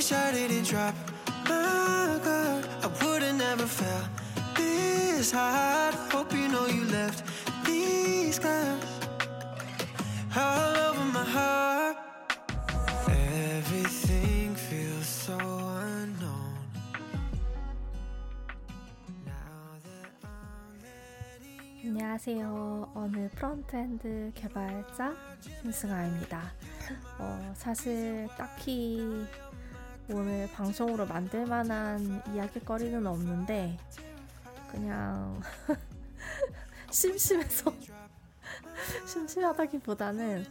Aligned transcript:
wish 0.00 0.12
I 0.12 0.32
didn't 0.32 0.64
drop 0.64 0.94
my 1.46 2.18
guard. 2.24 2.64
I 2.82 2.88
would've 3.04 3.34
never 3.34 3.66
felt 3.66 4.08
this 4.56 5.30
hard. 5.30 5.94
Hope 6.10 6.32
you 6.32 6.48
know 6.48 6.66
you 6.66 6.86
left 6.86 7.22
these 7.66 8.36
scars 8.36 8.82
all 10.34 10.74
over 10.88 11.04
my 11.12 11.26
heart. 11.36 11.96
Everything 13.08 14.54
feels 14.54 15.06
so 15.06 15.36
unknown. 15.36 16.56
안녕하세요. 21.84 22.92
어느 22.94 23.28
프론트엔드 23.34 24.32
개발자 24.34 25.14
김승아입니다. 25.62 26.54
어, 27.18 27.52
사실 27.54 28.28
딱히 28.38 29.26
오늘 30.12 30.48
방송으로 30.52 31.06
만들 31.06 31.46
만한 31.46 32.22
이야기거리는 32.34 33.06
없는데 33.06 33.78
그냥 34.70 35.40
심심해서 36.90 37.72
심심하다기보다는 39.06 40.44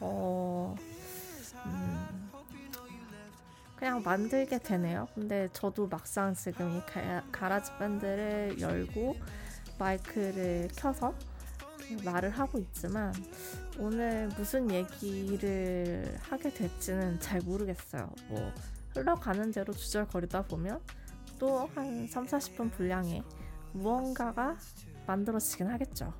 어 0.00 0.74
음, 1.66 2.30
그냥 3.76 4.02
만들게 4.02 4.58
되네요. 4.58 5.06
근데 5.14 5.48
저도 5.52 5.86
막상 5.88 6.34
지금 6.34 6.76
이 6.76 6.80
가- 6.80 7.22
가라지 7.30 7.70
밴드를 7.78 8.56
열고 8.60 9.16
마이크를 9.78 10.68
켜서 10.76 11.14
말을 12.04 12.30
하고 12.30 12.58
있지만 12.58 13.12
오늘 13.78 14.28
무슨 14.36 14.70
얘기를 14.70 16.16
하게 16.22 16.52
될지는 16.52 17.20
잘 17.20 17.40
모르겠어요. 17.42 18.10
뭐 18.28 18.52
흘러가는 18.94 19.50
대로 19.50 19.72
주절거리다 19.72 20.42
보면 20.42 20.80
또 21.38 21.68
한 21.74 22.06
3, 22.06 22.26
40분 22.26 22.70
분량의 22.72 23.22
무언가가 23.72 24.56
만들어지긴 25.06 25.66
하겠죠. 25.68 26.12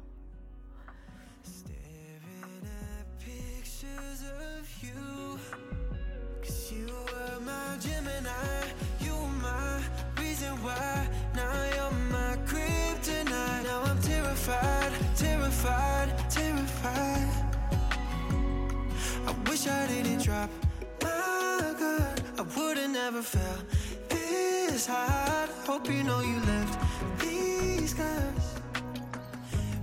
I 22.37 22.41
would've 22.55 22.89
never 22.89 23.21
felt 23.21 23.63
this 24.09 24.85
hard. 24.87 25.49
Hope 25.65 25.89
you 25.89 26.03
know 26.03 26.21
you 26.21 26.39
left 26.41 26.79
these 27.21 27.91
scars 27.91 28.45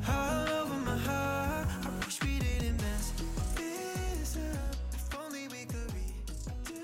all 0.08 0.48
over 0.60 0.74
my 0.84 0.96
heart. 0.98 1.68
I 1.84 1.88
wish 2.04 2.20
we 2.22 2.38
didn't 2.38 2.76
mess 2.80 3.12
this 3.54 4.36
up. 4.36 4.76
If 4.94 5.18
only 5.18 5.48
we 5.48 5.64
could 5.66 5.90
redo 5.94 6.82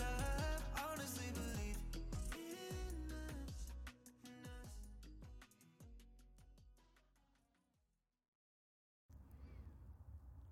love. 0.00 0.62
Honestly 0.84 1.28
believe 1.34 1.78
in 2.34 3.12
us. 3.12 3.62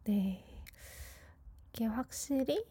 네. 0.04 0.44
이게 1.72 1.86
확실히 1.86 2.64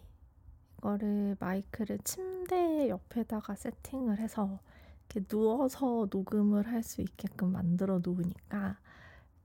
이거를 0.85 1.37
마이크를 1.41 1.99
침대 2.05 2.91
옆에다가 2.91 3.55
세팅을 3.55 4.19
해서 4.19 4.61
이렇게 5.09 5.27
누워서 5.27 6.07
녹음을 6.11 6.67
할 6.67 6.83
수 6.83 7.01
있게끔 7.01 7.53
만들어 7.53 8.01
놓으니까 8.01 8.77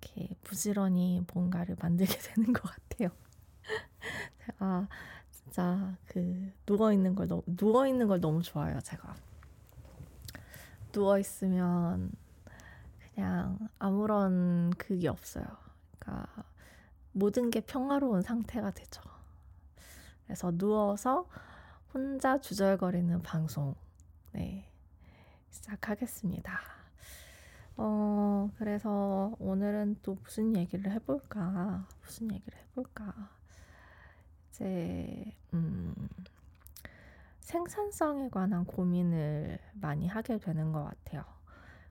이렇게 0.01 0.35
부지런히 0.43 1.23
뭔가를 1.33 1.77
만들게 1.79 2.13
되는 2.35 2.51
것 2.51 2.63
같아요. 2.63 3.09
제가 4.45 4.87
진짜 5.31 5.95
그 6.07 6.51
누워 6.65 6.91
있는 6.91 7.15
걸 7.15 7.27
너무 7.29 7.43
누워 7.47 7.87
있는 7.87 8.07
걸 8.07 8.19
너무 8.19 8.41
좋아해요, 8.43 8.81
제가. 8.81 9.15
누워 10.91 11.17
있으면 11.19 12.11
그냥 13.13 13.69
아무런 13.79 14.71
그게 14.77 15.07
없어요. 15.07 15.45
그러니까 15.99 16.43
모든 17.13 17.49
게 17.49 17.61
평화로운 17.61 18.21
상태가 18.23 18.71
되죠. 18.71 19.01
그래서 20.29 20.51
누워서 20.55 21.27
혼자 21.91 22.39
주절거리는 22.39 23.23
방송, 23.23 23.73
네, 24.31 24.69
시작하겠습니다. 25.49 26.59
어, 27.77 28.51
그래서 28.59 29.35
오늘은 29.39 30.01
또 30.03 30.19
무슨 30.21 30.55
얘기를 30.55 30.91
해볼까? 30.91 31.87
무슨 32.03 32.31
얘기를 32.31 32.59
해볼까? 32.59 33.31
이제, 34.51 35.35
음, 35.55 35.95
생산성에 37.39 38.29
관한 38.29 38.65
고민을 38.65 39.57
많이 39.81 40.07
하게 40.07 40.37
되는 40.37 40.71
것 40.71 40.83
같아요. 40.83 41.23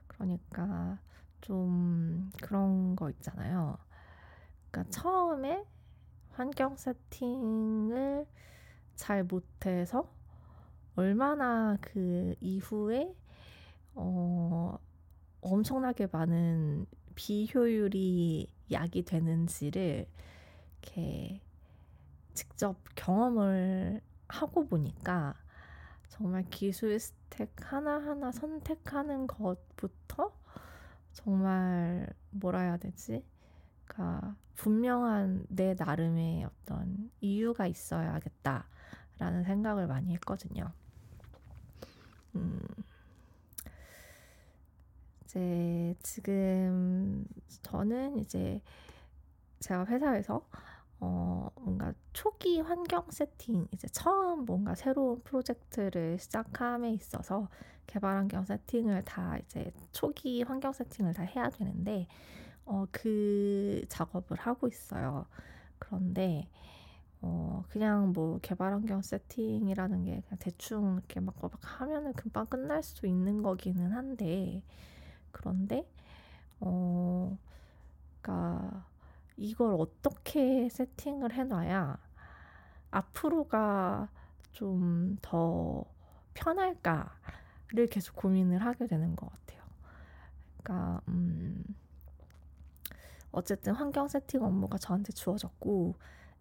그러니까 0.07 0.97
좀 1.41 2.31
그런 2.41 2.95
거 2.95 3.09
있잖아요. 3.09 3.77
그러니까 4.71 4.89
처음에 4.91 5.65
환경 6.39 6.77
세팅을 6.77 8.25
잘 8.95 9.25
못해서 9.25 10.09
얼마나 10.95 11.77
그 11.81 12.33
이후에 12.39 13.13
어 13.93 14.79
엄청나게 15.41 16.07
많은 16.09 16.85
비효율이 17.15 18.47
약이 18.71 19.03
되는지를 19.03 20.07
이렇게 20.81 21.41
직접 22.33 22.77
경험을 22.95 23.99
하고 24.29 24.65
보니까 24.65 25.35
정말 26.07 26.45
기술 26.49 26.97
스택 27.01 27.51
하나하나 27.59 28.31
선택하는 28.31 29.27
것부터 29.27 30.31
정말 31.11 32.07
뭐라 32.29 32.61
해야 32.61 32.77
되지? 32.77 33.25
그러니까 33.89 34.35
분명한 34.55 35.45
내 35.49 35.73
나름의 35.73 36.45
어떤 36.45 37.11
이유가 37.19 37.67
있어야겠다라는 37.67 39.43
생각을 39.45 39.87
많이 39.87 40.13
했거든요. 40.13 40.71
음, 42.35 42.59
이제 45.23 45.95
지금 46.01 47.25
저는 47.63 48.19
이제 48.19 48.61
제가 49.59 49.85
회사에서 49.85 50.47
어 51.01 51.49
뭔가 51.55 51.93
초기 52.13 52.59
환경 52.59 53.09
세팅 53.09 53.67
이제 53.71 53.87
처음 53.87 54.45
뭔가 54.45 54.75
새로운 54.75 55.21
프로젝트를 55.21 56.19
시작함에 56.19 56.91
있어서 56.91 57.47
개발 57.87 58.17
환경 58.17 58.43
세팅을 58.43 59.05
다 59.05 59.37
이제 59.37 59.71
초기 59.91 60.43
환경 60.43 60.73
세팅을 60.73 61.13
다 61.13 61.23
해야 61.23 61.49
되는데 61.49 62.07
어, 62.69 62.85
그 62.91 63.83
작업을 63.89 64.37
하고 64.37 64.67
있어요. 64.67 65.25
그런데 65.79 66.47
어, 67.21 67.63
그냥 67.69 68.13
뭐 68.13 68.39
개발 68.41 68.73
환경 68.73 69.01
세팅이라는 69.01 70.03
게 70.05 70.21
그냥 70.21 70.37
대충 70.39 70.95
이렇게 70.97 71.19
막, 71.19 71.35
막 71.41 71.51
하면은 71.61 72.13
금방 72.13 72.45
끝날 72.47 72.83
수 72.83 73.07
있는 73.07 73.41
거기는 73.43 73.91
한데 73.93 74.63
그런데 75.31 75.89
어, 76.59 77.37
그러니까 78.21 78.85
이걸 79.37 79.75
어떻게 79.79 80.69
세팅을 80.69 81.33
해놔야 81.33 81.97
앞으로가 82.91 84.09
좀 84.51 85.17
더 85.21 85.85
편할까를 86.33 87.87
계속 87.91 88.15
고민을 88.15 88.63
하게 88.65 88.87
되는 88.87 89.15
것 89.15 89.29
같아요. 89.29 89.61
그러니까 90.63 91.01
음. 91.09 91.63
어쨌든 93.31 93.73
환경 93.73 94.07
세팅 94.07 94.43
업무가 94.43 94.77
저한테 94.77 95.11
주어졌고 95.13 95.95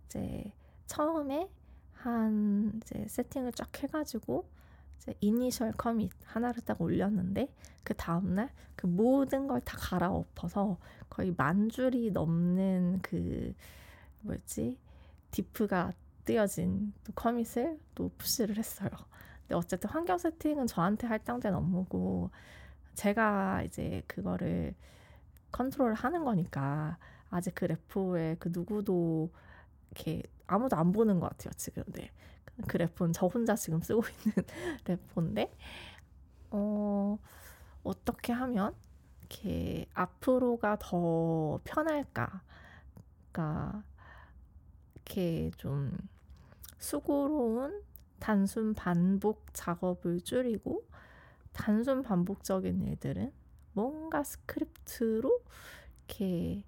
이제 0.06 0.52
처음에 0.86 1.50
한 1.92 2.72
이제 2.82 3.06
세팅을 3.08 3.52
쫙 3.52 3.68
해가지고 3.82 4.48
이제 4.98 5.14
이니셜 5.20 5.72
커밋 5.72 6.10
하나를 6.24 6.62
딱 6.64 6.80
올렸는데 6.80 7.52
그 7.84 7.94
다음날 7.94 8.50
그 8.76 8.86
모든 8.86 9.46
걸 9.48 9.60
다 9.60 9.76
갈아엎어서 9.78 10.78
거의 11.10 11.34
만 11.36 11.68
줄이 11.68 12.10
넘는 12.10 13.00
그 13.02 13.54
뭐였지 14.22 14.78
diff가 15.30 15.92
띄어진 16.24 16.92
또 17.04 17.12
commit을 17.14 17.78
또 17.94 18.10
push를 18.18 18.56
했어요. 18.56 18.90
근데 19.42 19.54
어쨌든 19.54 19.90
환경 19.90 20.18
세팅은 20.18 20.66
저한테 20.66 21.06
할당된 21.06 21.54
업무고 21.54 22.30
제가 22.94 23.62
이제 23.64 24.02
그거를 24.06 24.74
컨트롤 25.52 25.94
하는 25.94 26.24
거니까 26.24 26.98
아직 27.30 27.54
그 27.54 27.64
repo에 27.66 28.36
그 28.38 28.50
누구도 28.52 29.30
이렇게 29.92 30.22
아무도 30.46 30.76
안 30.76 30.92
보는 30.92 31.20
것 31.20 31.30
같아요 31.30 31.52
지금 31.56 31.84
네 31.92 32.10
그 32.66 32.76
repo는 32.76 33.12
저 33.12 33.26
혼자 33.26 33.54
지금 33.54 33.80
쓰고 33.80 34.02
있는 34.24 34.46
repo인데 34.84 35.54
어 36.50 37.18
어떻게 37.84 38.32
하면 38.32 38.74
이렇게 39.20 39.86
앞으로가 39.94 40.78
더 40.80 41.60
편할까? 41.64 42.42
그러니까 43.30 43.84
이렇게 44.94 45.50
좀 45.56 45.96
수고로운 46.78 47.82
단순 48.18 48.74
반복 48.74 49.46
작업을 49.52 50.20
줄이고 50.22 50.84
단순 51.52 52.02
반복적인 52.02 52.82
일들은 52.82 53.32
뭔가 53.78 54.24
스크립트로 54.24 55.40
이렇게 56.08 56.64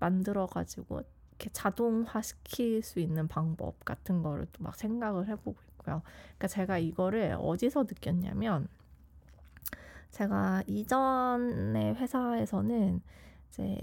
만들어 0.00 0.46
가지고 0.46 1.02
이렇게 1.28 1.48
자동화 1.52 2.20
시킬 2.22 2.82
수 2.82 2.98
있는 2.98 3.28
방법 3.28 3.84
같은 3.84 4.20
거를 4.22 4.46
또 4.52 4.64
막 4.64 4.74
생각을 4.74 5.28
해보고 5.28 5.56
있고요. 5.78 6.02
그러니까 6.04 6.48
제가 6.48 6.78
이거를 6.78 7.36
어디서 7.38 7.84
느꼈냐면 7.84 8.66
제가 10.10 10.64
이전의 10.66 11.94
회사에서는 11.94 13.00
이제 13.48 13.78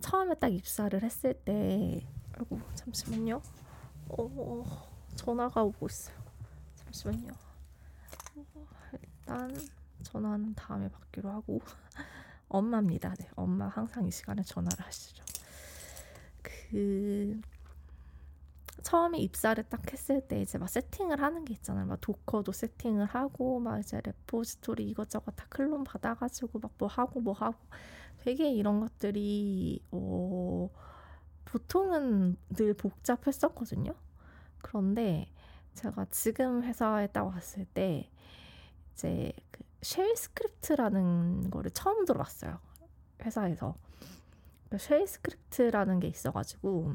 처음에 0.00 0.34
딱 0.34 0.48
입사를 0.52 1.02
했을 1.02 1.32
때 1.32 2.06
아이고 2.36 2.60
잠시만요. 2.74 3.40
어, 4.10 4.64
전화가 5.16 5.62
오고 5.62 5.86
있어요. 5.86 6.16
잠시만요. 6.76 7.32
어, 8.36 8.44
일단 9.00 9.50
전화는 10.02 10.54
다음에 10.54 10.88
받기로 10.88 11.30
하고 11.30 11.60
엄마입니다. 12.48 13.14
네, 13.18 13.28
엄마 13.36 13.68
항상 13.68 14.06
이 14.06 14.10
시간에 14.10 14.42
전화를 14.42 14.84
하시죠. 14.84 15.24
그 16.42 17.40
처음에 18.82 19.18
입사를 19.18 19.62
딱 19.68 19.80
했을 19.92 20.20
때 20.26 20.40
이제 20.42 20.58
막 20.58 20.68
세팅을 20.68 21.20
하는 21.22 21.44
게 21.44 21.54
있잖아요. 21.54 21.86
막 21.86 22.00
도커도 22.00 22.52
세팅을 22.52 23.06
하고 23.06 23.60
막 23.60 23.78
이제 23.78 24.00
레포지토리 24.04 24.88
이것저것 24.90 25.32
다 25.32 25.46
클론 25.48 25.84
받아가지고 25.84 26.58
막 26.60 26.72
뭐 26.78 26.88
하고 26.88 27.20
뭐 27.20 27.32
하고 27.34 27.58
되게 28.18 28.50
이런 28.52 28.80
것들이 28.80 29.80
어 29.92 30.68
보통은 31.44 32.36
늘 32.50 32.74
복잡했었거든요. 32.74 33.94
그런데 34.62 35.28
제가 35.74 36.06
지금 36.10 36.62
회사에 36.64 37.08
딱 37.08 37.24
왔을 37.26 37.64
때 37.66 38.10
이제 38.94 39.32
그 39.50 39.62
shell 39.82 40.16
script라는 40.16 41.50
거를 41.50 41.70
처음 41.72 42.04
들어봤어요. 42.04 42.58
회사에서. 43.24 43.74
shell 44.78 45.06
script라는 45.06 46.00
게 46.00 46.08
있어가지고 46.08 46.94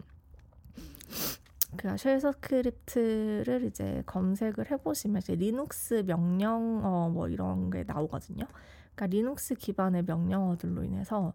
그 1.76 1.92
shell 1.92 2.20
script를 2.20 3.66
이제 3.66 4.02
검색을 4.06 4.72
해보시면 4.72 5.22
이제 5.22 5.36
리눅스 5.36 6.04
명령어 6.08 7.10
뭐 7.10 7.28
이런 7.30 7.70
게 7.70 7.84
나오거든요. 7.84 8.48
그러니까 8.96 9.06
리눅스 9.08 9.56
기반의 9.56 10.04
명령어들로 10.04 10.84
인해서 10.84 11.34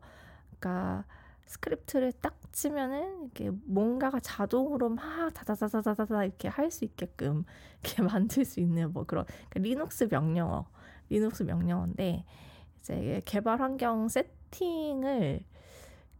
그러니까 0.59 1.05
스크립트를 1.47 2.13
딱 2.21 2.39
치면은 2.53 3.25
이렇게 3.25 3.51
뭔가가 3.67 4.21
자동으로 4.21 4.89
막 4.89 5.33
다다다다다다 5.35 6.25
이렇게 6.25 6.49
할 6.49 6.71
수 6.71 6.85
있게끔 6.85 7.45
이렇게 7.83 8.03
만들 8.03 8.45
수 8.45 8.61
있는 8.61 8.93
뭐 8.93 9.05
그런 9.05 9.27
그러니까 9.51 9.61
리눅스 9.61 10.09
명령어, 10.11 10.67
리눅스 11.13 11.43
명령어인데 11.45 12.25
이제 12.81 13.23
개발 13.25 13.61
환경 13.61 14.09
세팅을 14.09 15.45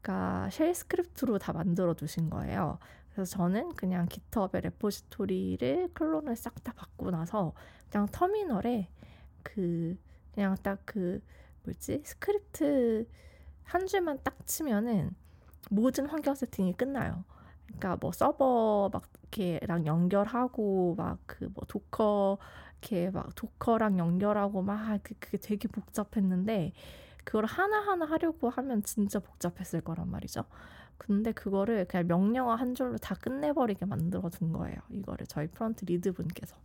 그러니까 0.01 0.51
shell 0.51 0.75
script로 0.75 1.39
다 1.39 1.53
만들어 1.53 1.95
두신 1.95 2.29
거예요. 2.31 2.79
그래서 3.13 3.37
저는 3.37 3.75
그냥 3.75 4.07
GitHub의 4.09 4.63
repository를 4.63 5.91
clone을 5.95 6.37
싹 6.37 6.63
다 6.65 6.73
받고 6.75 7.11
나서 7.11 7.53
그냥 7.91 8.07
터미널에 8.11 8.89
그 9.43 9.97
그냥 10.35 10.57
딱 10.63 10.81
그 10.85 11.23
뭐지 11.65 12.03
스크립트 12.05 13.07
한 13.65 13.87
줄만 13.87 14.19
딱 14.25 14.45
치면은 14.47 15.15
모든 15.71 16.07
환경 16.07 16.35
세팅이 16.35 16.75
끝나요. 16.75 17.25
그러니까 17.67 17.97
뭐 18.01 18.13
서버 18.13 18.91
막 18.93 19.05
이렇게랑 19.33 19.87
연결하고 19.87 20.95
막 20.97 21.19
그 21.27 21.49
뭐 21.55 21.65
Docker 21.67 22.39
이렇게 22.83 23.11
막 23.11 23.33
Docker랑 23.37 23.99
연결하고 23.99 24.63
막 24.63 25.01
그게 25.05 25.39
되게 25.39 25.69
복잡했는데 25.69 26.73
그걸 27.25 27.47
하나하나 27.47 28.05
하려고 28.05 28.51
하면 28.51 28.83
진짜 28.83 29.21
복잡했을 29.21 29.81
거란 29.81 30.11
말이죠. 30.11 30.45
근데 30.99 31.31
그거를 31.33 31.87
그냥 31.87 32.09
명령어 32.09 32.55
한 32.57 32.75
줄로 32.75 32.99
다 32.99 33.15
끝내버리게 33.15 33.87
만들어 33.87 34.29
둔 34.31 34.53
거예요. 34.53 34.77
이거를 34.91 35.27
저희 35.29 35.47
front 35.47 35.85
lead 35.85 36.13
분께서. 36.13 36.57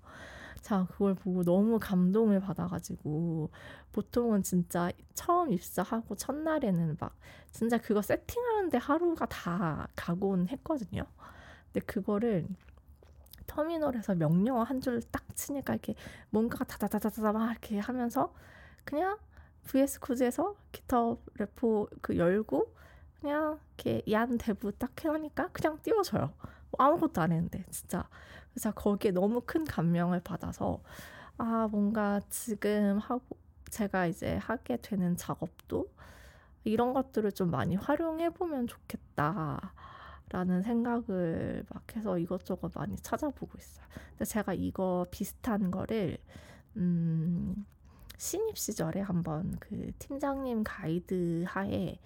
자, 0.61 0.85
그걸 0.91 1.13
보고 1.13 1.43
너무 1.43 1.79
감동을 1.79 2.39
받아가지고, 2.39 3.51
보통은 3.93 4.43
진짜 4.43 4.91
처음 5.13 5.53
입사하고 5.53 6.15
첫날에는 6.15 6.97
막, 6.99 7.15
진짜 7.51 7.77
그거 7.77 8.01
세팅하는데 8.01 8.77
하루가 8.79 9.27
다 9.27 9.87
가곤 9.95 10.47
했거든요. 10.47 11.03
근데 11.71 11.85
그거를 11.85 12.47
터미널에서 13.47 14.15
명령어 14.15 14.63
한 14.63 14.81
줄 14.81 15.01
딱 15.11 15.23
치니까 15.35 15.73
이렇게 15.73 15.95
뭔가가 16.29 16.65
다다다다다 16.65 17.31
막 17.33 17.51
이렇게 17.51 17.79
하면서 17.79 18.33
그냥 18.85 19.17
VS 19.65 19.99
코드에서 19.99 20.55
기터 20.71 21.17
레포 21.35 21.89
그 22.01 22.17
열고 22.17 22.73
그냥 23.19 23.59
이렇게 23.77 24.01
얀 24.11 24.37
대부 24.37 24.71
딱 24.71 24.91
해놓으니까 25.03 25.49
그냥 25.51 25.79
띄워져요. 25.81 26.33
뭐 26.71 26.85
아무것도 26.85 27.21
안 27.21 27.31
했는데 27.31 27.63
진짜 27.71 28.07
그래서 28.53 28.71
거기에 28.71 29.11
너무 29.11 29.41
큰 29.45 29.65
감명을 29.65 30.21
받아서 30.21 30.81
아 31.37 31.67
뭔가 31.71 32.21
지금 32.29 32.97
하고 32.99 33.37
제가 33.69 34.07
이제 34.07 34.37
하게 34.37 34.77
되는 34.81 35.15
작업도 35.17 35.87
이런 36.63 36.93
것들을 36.93 37.31
좀 37.33 37.51
많이 37.51 37.75
활용해 37.75 38.31
보면 38.31 38.67
좋겠다. 38.67 39.73
라는 40.29 40.61
생각을 40.61 41.65
막 41.69 41.95
해서 41.95 42.17
이것저것 42.17 42.71
많이 42.75 42.95
찾아보고 42.97 43.57
있어요. 43.57 43.85
근데 44.11 44.25
제가 44.25 44.53
이거 44.53 45.05
비슷한 45.11 45.71
거를 45.71 46.17
음 46.77 47.65
신입 48.17 48.57
시절에 48.57 48.99
한번 49.01 49.55
그 49.59 49.91
팀장님 49.99 50.63
가이드 50.63 51.45
하에 51.47 51.99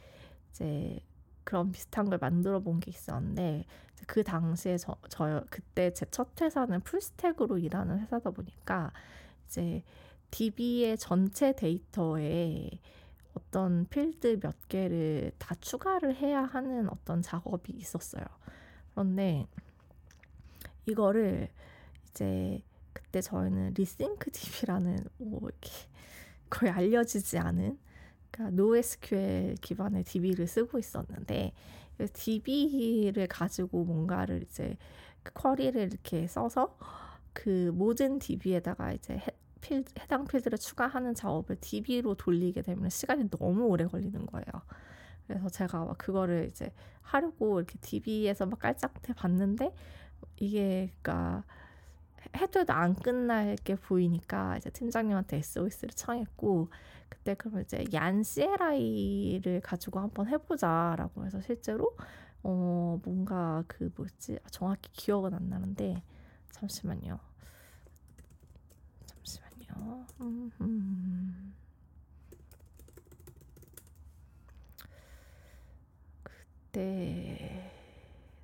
이제 0.52 1.00
그런 1.44 1.72
비슷한 1.72 2.10
걸 2.10 2.20
만들어 2.20 2.60
본 2.60 2.80
게 2.80 2.92
있었는데 2.92 3.66
그 4.08 4.24
당시에 4.24 4.78
저, 4.78 4.96
저 5.10 5.44
그때 5.50 5.92
제 5.94 6.06
첫 6.12 6.40
회사는 6.42 6.82
full 6.82 7.05
stack으로 7.05 7.58
일하는 7.58 8.00
회사다 8.00 8.32
보니까 8.32 8.92
이제 9.48 9.84
DB의 10.32 10.98
전체 10.98 11.54
데이터에 11.54 12.70
어떤 13.34 13.86
필드 13.88 14.40
몇 14.42 14.68
개를 14.68 15.32
다 15.38 15.56
추가를 15.56 16.16
해야 16.16 16.44
하는 16.44 16.90
어떤 16.90 17.22
작업이 17.22 17.74
있었어요. 17.74 18.24
그런데 18.92 19.48
이거를 20.86 21.50
이제 22.10 22.62
그때 22.94 23.22
저희는 23.22 23.74
resync 23.76 24.32
DB라는 24.32 24.98
뭐 25.18 25.40
이렇게 25.44 25.72
거의 26.50 26.72
알려지지 26.72 27.38
않은 27.38 27.80
그러니까 28.32 28.56
NoSQL 28.56 29.56
기반의 29.62 30.04
DB를 30.04 30.48
쓰고 30.48 30.80
있었는데 30.80 31.54
DB를 32.14 33.28
가지고 33.28 33.86
뭔가를 33.86 34.44
이제 34.44 34.78
그 35.24 35.34
쿼리를 35.34 35.80
이렇게 35.82 36.28
써서 36.28 36.78
그 37.34 37.72
모든 37.74 38.20
DB에다가 38.20 38.92
이제 38.94 39.22
해, 39.62 39.84
필, 39.84 39.86
해당 40.00 40.26
필드를 40.26 40.58
추가하는 40.58 41.14
작업을 41.14 41.58
DB로 41.62 42.16
돌리게 42.16 42.62
되면 42.62 42.90
시간이 42.90 43.30
너무 43.30 43.66
오래 43.66 43.86
걸리는 43.86 44.26
거예요. 44.26 44.46
그래서 45.28 45.50
제가 45.50 45.86
막 45.86 45.98
그거를 45.98 46.48
이제 46.50 46.74
하려고 47.02 47.60
이렇게 47.60 47.78
DB에서 47.80 48.46
막 48.46 48.60
깔짝대 48.60 49.14
봤는데 49.14 49.74
이게 50.38 50.92
그러니까 51.02 51.44
해도 52.36 52.60
해도 52.60 52.74
안 52.74 52.94
끝날 52.94 53.56
게 53.56 53.76
보이니까 53.76 54.58
이제 54.58 54.70
팀장님한테 54.70 55.38
SOS를 55.38 55.94
청했고 55.94 56.70
그때 57.10 57.34
그럼 57.36 57.62
이제 57.62 57.84
얀 57.94 58.24
CLI를 58.24 59.62
가지고 59.62 60.00
한번 60.00 60.28
해보자라고 60.28 61.26
해서 61.26 61.42
실제로 61.42 61.96
어 62.44 63.00
뭔가 63.04 63.64
그 63.68 63.92
뭐지 63.96 64.40
정확히 64.50 64.92
기억은 64.94 65.34
안 65.34 65.50
나는데 65.50 66.04
잠시만요 66.52 67.31
음, 70.20 71.54
그때 76.24 77.72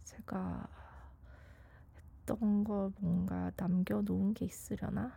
제가 0.03 0.67
했던 2.21 2.63
걸 2.63 2.91
뭔가 2.99 3.51
남겨놓은 3.55 4.33
게 4.33 4.45
있으려나? 4.45 5.13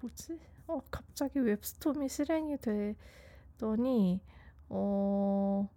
뭐지? 0.00 0.38
어, 0.68 0.80
갑자기 0.90 1.38
WebStorm이 1.38 2.08
실행이 2.08 2.56
되더니, 3.58 4.20
어, 4.68 5.68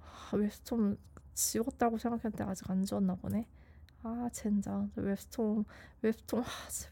아, 0.00 0.36
WebStorm 0.36 0.96
지웠다고 1.34 1.98
생각했는데 1.98 2.44
아직 2.44 2.68
안 2.70 2.84
지웠나 2.84 3.14
보네. 3.16 3.46
아, 4.08 4.24
아 4.24 4.28
젠장 4.30 4.90
WebStorm 4.96 5.64
WebStorm 6.02 6.40
아, 6.40 6.44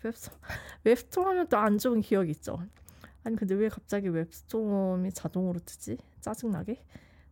WebStorm 0.03 0.39
WebStorm 0.85 1.27
하면 1.27 1.49
또 1.49 1.57
안 1.57 1.79
좋은 1.79 2.01
기억이 2.03 2.31
있죠. 2.33 2.59
아니 3.25 3.37
근데 3.37 3.55
왜 3.55 3.69
갑자기 3.69 4.09
WebStorm이 4.09 5.13
자동으로 5.13 5.59
뜨지? 5.61 5.99
짜증나게. 6.21 6.85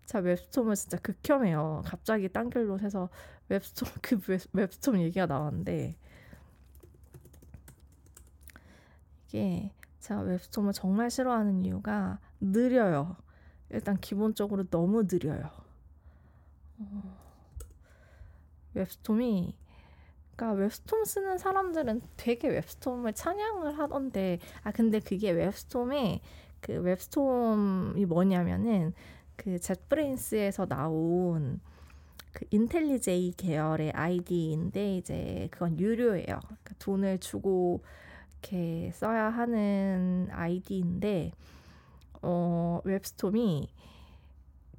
자 0.06 0.18
WebStorm은 0.20 0.74
진짜 0.74 0.98
극혐해요. 0.98 1.82
갑자기 1.84 2.28
딴 2.30 2.48
길로 2.50 2.78
해서 2.80 3.10
웹스톰 3.48 3.88
그 4.02 4.20
Web, 4.28 4.40
WebStorm 4.52 4.98
얘기가 5.00 5.26
나왔는데 5.26 5.96
이게 9.26 9.72
제가 10.00 10.22
WebStorm을 10.22 10.72
정말 10.72 11.10
싫어하는 11.10 11.64
이유가 11.64 12.18
느려요. 12.40 13.16
일단 13.70 13.98
기본적으로 13.98 14.64
너무 14.64 15.04
느려요. 15.04 15.50
어, 16.78 17.16
WebStorm이 18.74 19.63
그러니까 20.36 20.52
WebStorm 20.60 21.04
쓰는 21.04 21.38
사람들은 21.38 22.02
되게 22.16 22.48
WebStorm을 22.48 23.12
찬양을 23.12 23.78
하던데 23.78 24.38
아 24.62 24.72
근데 24.72 25.00
그게 25.00 25.30
WebStorm의 25.30 26.20
그 26.60 26.72
WebStorm이 26.72 28.04
뭐냐면은 28.06 28.92
그 29.36 29.58
JetBrains에서 29.58 30.66
나온 30.66 31.60
그 32.32 32.46
IntelliJ 32.50 33.34
계열의 33.36 33.92
IDE인데 33.92 34.96
이제 34.96 35.48
그건 35.50 35.78
유료예요. 35.78 36.24
그러니까 36.26 36.74
돈을 36.78 37.18
주고 37.18 37.84
이렇게 38.40 38.90
써야 38.92 39.30
하는 39.30 40.28
IDE인데 40.32 41.32
어 42.22 42.80
WebStorm이 42.84 43.68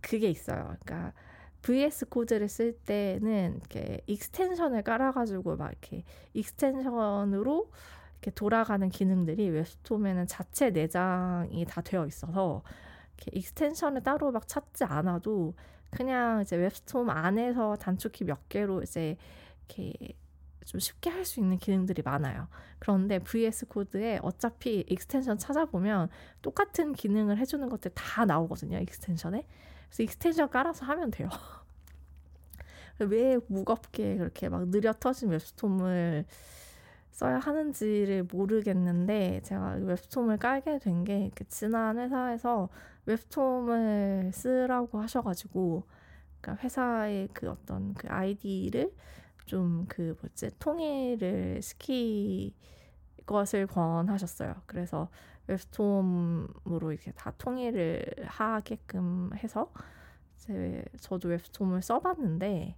그게 0.02 0.30
있어요. 0.30 0.76
그러니까 0.84 1.14
VS 1.66 2.06
Code를 2.06 2.48
쓸 2.48 2.74
때는 2.74 3.56
이렇게 3.56 4.02
extension을 4.06 4.84
깔아가지고 4.84 5.56
막 5.56 5.72
이렇게 5.72 6.04
extension으로 6.34 7.72
이렇게 8.14 8.32
돌아가는 8.36 8.88
기능들이 8.88 9.50
WebStorm에는 9.50 10.28
자체 10.28 10.70
내장이 10.70 11.66
다 11.68 11.82
되어 11.82 12.06
있어서 12.06 12.62
이렇게 13.18 13.40
extension을 13.40 14.04
따로 14.04 14.32
막 14.32 14.48
찾지 14.48 14.84
않아도 14.84 15.56
그냥 15.90 16.44
이제 16.44 16.56
WebStorm 16.56 17.10
안에서 17.10 17.78
단축키 17.78 18.26
몇 18.26 18.48
개로 18.48 18.84
이제 18.84 19.18
이렇게 19.68 19.94
좀 20.66 20.80
쉽게 20.80 21.10
할 21.10 21.26
수 21.26 21.40
있는 21.40 21.58
기능들이 21.58 22.04
많아요. 22.04 22.48
그런데 22.78 23.18
VS 23.18 23.66
코드에 23.66 24.20
어차피 24.22 24.86
익스텐션 24.88 25.40
찾아보면 25.40 26.10
똑같은 26.44 26.94
기능을 26.94 27.40
해주는 27.40 27.68
것들 27.70 27.92
다 27.96 28.26
나오거든요. 28.26 28.78
extension에. 28.78 29.48
그래서 29.88 30.04
extension 30.04 30.50
깔아서 30.50 30.86
하면 30.86 31.12
돼요. 31.12 31.30
왜 33.00 33.38
무겁게 33.48 34.18
그렇게 34.18 34.50
막 34.50 34.68
느려 34.70 34.94
터진 34.94 35.30
WebStorm을 35.30 36.26
써야 37.12 37.40
하는지를 37.40 38.24
모르겠는데 38.32 39.42
제가 39.44 39.78
WebStorm을 39.82 40.38
깔게 40.38 40.80
된게그 40.80 41.46
지난 41.50 41.98
회사에서 41.98 42.70
WebStorm을 43.06 44.32
쓰라고 44.34 45.00
하셔가지고 45.00 45.84
그러니까 46.42 46.64
회사의 46.64 47.30
그 47.34 47.50
어떤 47.50 47.94
그 47.94 48.08
IDE를 48.10 48.92
좀 49.46 49.86
그 49.88 50.16
뭐지 50.22 50.52
통일을 50.60 51.62
시키 51.62 52.54
것을 53.26 53.68
권하셨어요. 53.68 54.56
그래서 54.66 55.10
WebStorm으로 55.48 56.92
이렇게 56.92 57.12
다 57.12 57.32
통일을 57.38 58.06
하게끔 58.26 59.32
해서 59.36 59.72
이제 60.38 60.84
저도 61.00 61.30
WebStorm을 61.30 61.82
써봤는데 61.82 62.76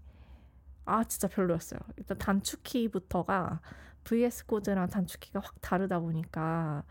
아 0.86 1.04
진짜 1.04 1.28
별로였어요. 1.28 1.80
일단 1.98 2.18
단축키부터가 2.18 3.62
VS 4.04 4.46
Code랑 4.46 4.88
단축키가 4.88 5.40
확 5.40 5.56
다르다 5.62 6.00
보니까 6.00 6.84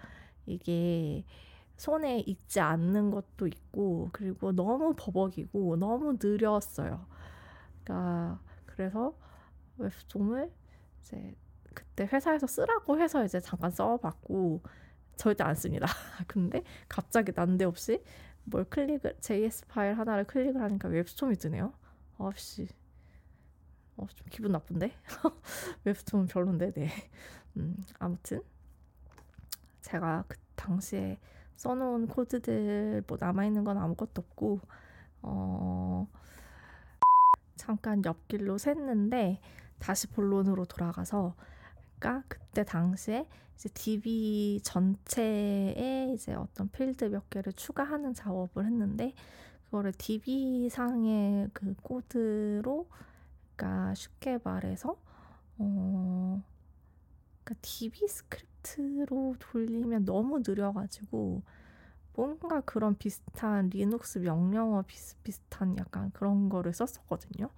이게 0.45 1.25
손에 1.76 2.21
익지 2.21 2.61
않는 2.61 3.11
것도 3.11 3.47
있고 3.47 4.11
그리고 4.12 4.52
너무 4.52 4.95
버벅이고 4.97 5.76
너무 5.76 6.16
느렸어요. 6.23 7.06
그러니까 7.85 8.40
그래서 8.66 9.14
WebStorm을 9.79 10.53
이제 11.00 11.35
그때 11.75 12.09
회사에서 12.11 12.47
쓰라고 12.47 12.99
해서 12.99 13.25
이제 13.25 13.40
잠깐 13.40 13.71
써봤고 13.71 14.62
절대 15.17 15.45
안 15.45 15.55
씁니다. 15.55 15.87
근데 16.29 16.63
갑자기 16.89 17.33
난데없이 17.35 18.03
뭘 18.45 18.65
클릭을 18.65 19.17
JS 19.21 19.67
파일 19.67 19.99
하나를 19.99 20.25
클릭을 20.25 20.61
하니까 20.61 20.89
WebStorm이 20.88 21.37
뜨네요. 21.37 21.73
아씨, 22.19 22.69
어, 23.97 24.07
좀 24.15 24.27
기분 24.31 24.53
나쁜데 24.53 24.93
웹스톰은 25.85 26.27
별론데, 26.27 26.73
네. 26.73 26.91
음, 27.57 27.85
아무튼 27.99 28.43
제가 29.83 30.25
그 30.29 30.37
당시에 30.55 31.19
써놓은 31.57 32.09
코드들 32.09 33.05
뭐 33.07 33.17
남아있는 33.19 33.65
건 33.65 33.79
아무것도 33.79 34.23
없고 34.23 34.61
어 35.23 36.07
잠깐 37.57 38.05
옆길로 38.05 38.57
샜는데 38.57 39.39
다시 39.79 40.07
본론으로 40.09 40.67
돌아가서 40.67 41.35
그러니까 41.99 42.25
그때 42.29 42.65
당시에 42.65 43.26
이제 43.57 43.69
DB 43.71 44.61
전체에 44.62 46.12
이제 46.15 46.35
어떤 46.35 46.69
필드 46.71 47.07
몇 47.07 47.31
개를 47.31 47.53
추가하는 47.55 48.15
작업을 48.15 48.67
했는데 48.67 49.15
그거를 49.67 49.93
DB 49.93 50.69
상의 50.71 51.49
그 51.53 51.75
코드로 51.83 52.88
그러니까 53.57 53.95
쉽게 53.95 54.38
말해서 54.45 54.97
어 55.59 56.43
그러니까 57.45 57.55
DB 57.62 58.09
스크립트로 58.09 59.37
돌리면 59.38 60.05
너무 60.05 60.41
느려가지고 60.47 61.43
뭔가 62.15 62.61
그런 62.62 62.97
비슷한 62.97 63.69
리눅스 63.71 64.19
명령어 64.21 64.83
비슷비슷한 64.83 65.76
약간 65.79 66.11
그런 66.12 66.49
거를 66.49 66.73
썼었거든요. 66.73 67.50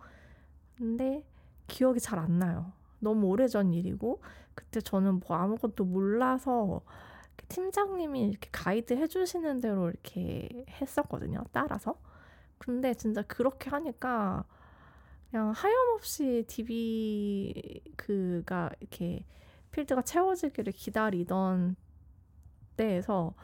근데 0.77 1.25
기억이 1.69 2.01
잘 2.01 2.19
안 2.19 2.39
나요. 2.39 2.73
너무 3.01 3.27
오래전 3.29 3.73
일이고 3.73 4.23
그때 4.55 4.81
저는 4.81 5.21
뭐 5.27 5.37
아무것도 5.37 5.85
몰라서 5.85 6.83
팀장님이 7.49 8.23
이렇게 8.31 8.49
가이드 8.53 8.95
해주시는 8.95 9.61
대로 9.61 9.89
이렇게 9.91 10.67
했었거든요. 10.81 11.45
따라서. 11.53 11.97
근데 12.59 12.95
진짜 12.95 13.23
그렇게 13.23 13.71
하니까 13.71 14.45
그냥 15.31 15.53
하염없이 15.53 16.45
DB 16.49 17.83
그가 17.97 18.71
이렇게 18.81 19.25
필드가 19.71 20.03
채워지기를 20.03 20.73
기다리던 20.73 21.77
때에서 22.77 23.35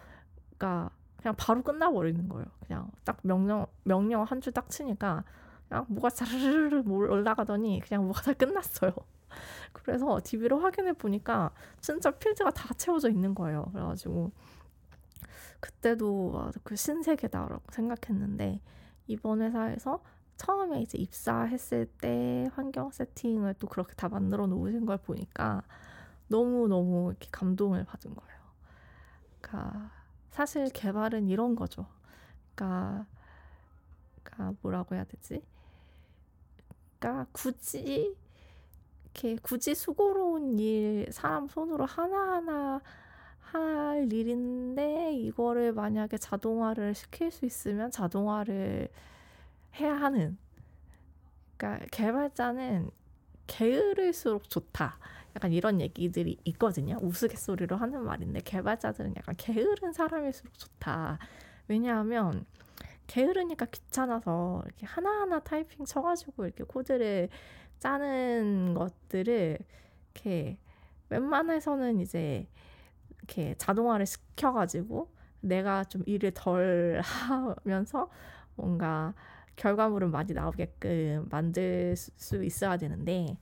그러니까 0.57 0.91
그냥 1.19 1.35
바로 1.39 1.63
끝나버리는 1.63 2.29
거예요. 2.29 2.47
그냥 2.67 2.91
딱 3.05 3.19
명령 3.23 3.67
명령 3.85 4.23
한 4.25 4.41
줄 4.41 4.53
딱 4.53 4.69
치니까 4.71 5.25
그냥 5.69 5.87
뭐가 5.89 6.11
자르르르 6.11 6.83
올라가더니 6.87 7.81
그냥 7.87 8.05
뭐가 8.05 8.23
다 8.23 8.33
끝났어요. 8.35 8.93
그래서 9.73 10.21
DB를 10.23 10.63
확인해 10.63 10.93
보니까 10.93 11.51
진짜 11.81 12.11
필드가 12.11 12.51
다 12.51 12.73
채워져 12.75 13.11
있는 13.11 13.35
거예요. 13.35 13.65
그래가지고 13.73 14.33
그때도 15.61 16.53
그 16.63 16.77
신세계다라고 16.77 17.63
생각했는데 17.71 18.61
이번 19.07 19.43
회사에서 19.43 20.03
처음에 20.37 20.83
이제 20.83 20.99
입사했을 20.99 21.87
때 21.87 22.51
환경 22.55 22.91
세팅을 22.91 23.55
또 23.59 23.67
그렇게 23.67 23.95
다 23.95 24.09
만들어 24.09 24.47
놓으신 24.47 24.85
걸 24.85 24.99
보니까 24.99 25.63
너무너무 26.29 27.11
이렇게 27.11 27.29
감동을 27.31 27.85
받은 27.85 28.15
거예요. 28.15 28.41
그러니까 29.41 29.91
사실 30.31 30.69
개발은 30.71 31.29
이런 31.29 31.55
거죠. 31.55 31.87
그러니까, 32.55 33.07
그러니까 34.23 34.59
뭐라고 34.63 34.95
해야 34.95 35.05
되지? 35.05 35.45
그러니까 36.99 37.27
굳이 37.33 38.17
이렇게 39.15 39.37
굳이 39.41 39.75
수고로운 39.75 40.59
일 40.59 41.07
사람 41.13 41.47
손으로 41.47 41.87
하나하나 41.87 42.81
할 43.39 44.13
일인데 44.13 45.13
이거를 45.15 45.73
만약에 45.73 46.19
자동화를 46.19 46.95
시킬 46.95 47.31
수 47.31 47.47
있으면 47.47 47.93
자동화를 47.93 48.89
해야 49.77 49.95
하는 49.95 50.37
그러니까 51.57 51.87
개발자는 51.93 52.91
게으를수록 53.47 54.51
좋다. 54.51 54.99
약간 55.37 55.53
이런 55.53 55.81
얘기들이 55.81 56.39
있거든요. 56.45 56.99
우스갯소리로 57.01 57.77
하는 57.77 58.03
말인데 58.03 58.41
개발자들은 58.41 59.15
약간 59.17 59.37
게으른 59.37 59.93
사람일수록 59.93 60.59
좋다. 60.59 61.19
왜냐하면 61.69 62.45
게으르니까 63.07 63.67
귀찮아서 63.67 64.63
이렇게 64.65 64.87
하나하나 64.87 65.39
타이핑 65.41 65.85
쳐가지고 65.85 66.47
이렇게 66.47 66.65
코드를 66.65 67.29
짜는 67.79 68.75
것들을 68.75 69.59
이렇게 70.15 70.59
웬만해서는 71.11 72.01
이제 72.01 72.47
이렇게 73.19 73.55
자동화를 73.59 74.07
시켜가지고 74.07 75.13
내가 75.41 75.85
좀 75.85 76.03
일을 76.07 76.33
덜 76.33 77.01
하면서 77.03 78.11
뭔가 78.57 79.15
결과물은 79.57 80.11
많이 80.11 80.33
나오게끔 80.33 81.29
만들 81.31 81.95
수 81.97 82.45
있어야 82.45 82.77
되는데 82.77 83.37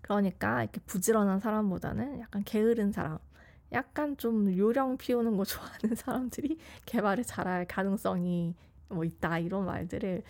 그러니까 0.00 0.62
이렇게 0.62 0.80
부지런한 0.86 1.40
사람보다는 1.40 2.20
약간 2.20 2.42
게으른 2.44 2.92
사람, 2.92 3.18
약간 3.72 4.16
좀 4.16 4.56
요령 4.56 4.96
피우는 4.96 5.36
거 5.36 5.44
좋아하는 5.44 5.94
사람들이 5.94 6.58
개발을 6.86 7.24
잘할 7.24 7.66
가능성이 7.66 8.54
뭐 8.88 9.04
있다 9.04 9.38
이런 9.38 9.66
말들을 9.66 10.22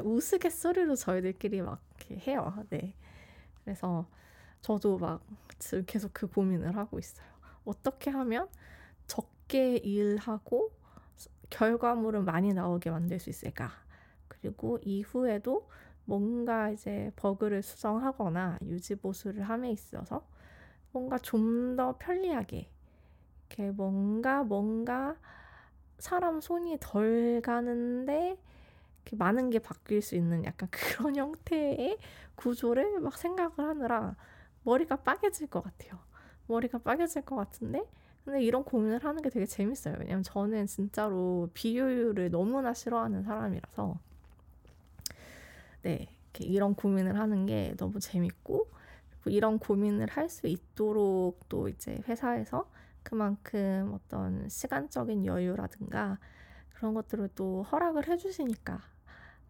우스갯소리로 0.00 0.96
저희들끼리 0.96 1.62
막 1.62 1.80
이렇게 1.98 2.16
해요. 2.30 2.54
네. 2.70 2.94
그래서 3.64 4.06
저도 4.62 4.98
막 4.98 5.22
계속 5.86 6.12
그 6.14 6.26
고민을 6.28 6.76
하고 6.76 6.98
있어요. 6.98 7.26
어떻게 7.64 8.10
하면 8.10 8.48
적게 9.06 9.76
일하고 9.78 10.70
결과물은 11.50 12.24
많이 12.24 12.52
나오게 12.52 12.90
만들 12.90 13.18
수 13.18 13.30
있을까? 13.30 13.70
그리고 14.28 14.78
이후에도 14.82 15.68
뭔가 16.04 16.70
이제 16.70 17.12
버그를 17.16 17.62
수정하거나 17.62 18.58
유지 18.62 18.94
보수를 18.96 19.42
함에 19.44 19.70
있어서 19.70 20.26
뭔가 20.92 21.18
좀 21.18 21.76
더 21.76 21.96
편리하게 21.98 22.68
이렇게 23.48 23.70
뭔가 23.72 24.44
뭔가 24.44 25.16
사람 25.98 26.40
손이 26.40 26.78
덜 26.80 27.40
가는데 27.42 28.38
많은 29.12 29.50
게 29.50 29.58
바뀔 29.58 30.02
수 30.02 30.14
있는 30.16 30.44
약간 30.44 30.68
그런 30.70 31.16
형태의 31.16 31.98
구조를 32.36 33.00
막 33.00 33.16
생각을 33.16 33.52
하느라 33.58 34.16
머리가 34.62 34.96
빠개질 34.96 35.48
것 35.48 35.62
같아요. 35.62 35.98
머리가 36.46 36.78
빠개질 36.78 37.22
것 37.22 37.36
같은데 37.36 37.82
근데 38.24 38.42
이런 38.42 38.64
고민을 38.64 39.04
하는 39.04 39.22
게 39.22 39.28
되게 39.30 39.44
재밌어요. 39.46 39.96
왜냐면 39.98 40.22
저는 40.22 40.66
진짜로 40.66 41.50
비효율을 41.54 42.30
너무나 42.30 42.72
싫어하는 42.72 43.22
사람이라서 43.22 43.98
네 45.82 46.08
이런 46.40 46.74
고민을 46.74 47.18
하는 47.18 47.46
게 47.46 47.74
너무 47.76 48.00
재밌고 48.00 48.68
이런 49.26 49.58
고민을 49.58 50.08
할 50.10 50.28
수 50.28 50.46
있도록 50.46 51.48
또 51.48 51.68
이제 51.68 52.00
회사에서 52.08 52.70
그만큼 53.02 53.92
어떤 53.94 54.48
시간적인 54.48 55.26
여유라든가 55.26 56.18
그런 56.74 56.94
것들을 56.94 57.30
또 57.34 57.62
허락을 57.64 58.08
해주시니까 58.08 58.80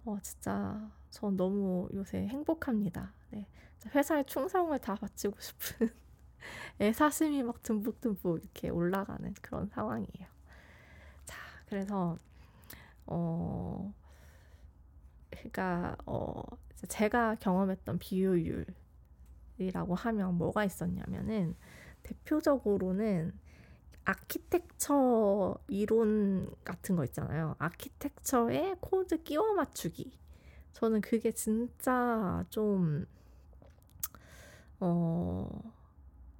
어 0.04 0.18
진짜 0.20 0.90
전 1.10 1.36
너무 1.36 1.88
요새 1.94 2.26
행복합니다. 2.26 3.12
네. 3.30 3.48
회사의 3.94 4.24
충성을 4.26 4.76
다 4.78 4.94
바치고 4.94 5.36
싶은 5.38 5.88
애사심이 6.80 7.42
막 7.42 7.62
듬뿍듬뿍 7.62 8.42
이렇게 8.42 8.68
올라가는 8.68 9.34
그런 9.40 9.68
상황이에요. 9.68 10.28
자, 11.24 11.38
그래서 11.66 12.18
어 13.06 13.94
그러니까 15.30 15.96
어 16.06 16.42
제가 16.88 17.36
경험했던 17.36 17.98
비효율이라고 17.98 19.94
하면 19.94 20.34
뭐가 20.36 20.64
있었냐면은 20.64 21.54
대표적으로는 22.02 23.32
아키텍처 24.04 25.58
이론 25.68 26.54
같은 26.64 26.96
거 26.96 27.04
있잖아요. 27.04 27.56
아키텍처에 27.58 28.76
코드 28.80 29.22
끼워 29.22 29.54
맞추기. 29.54 30.18
저는 30.72 31.00
그게 31.00 31.32
진짜 31.32 32.44
좀, 32.50 33.06
어, 34.80 35.48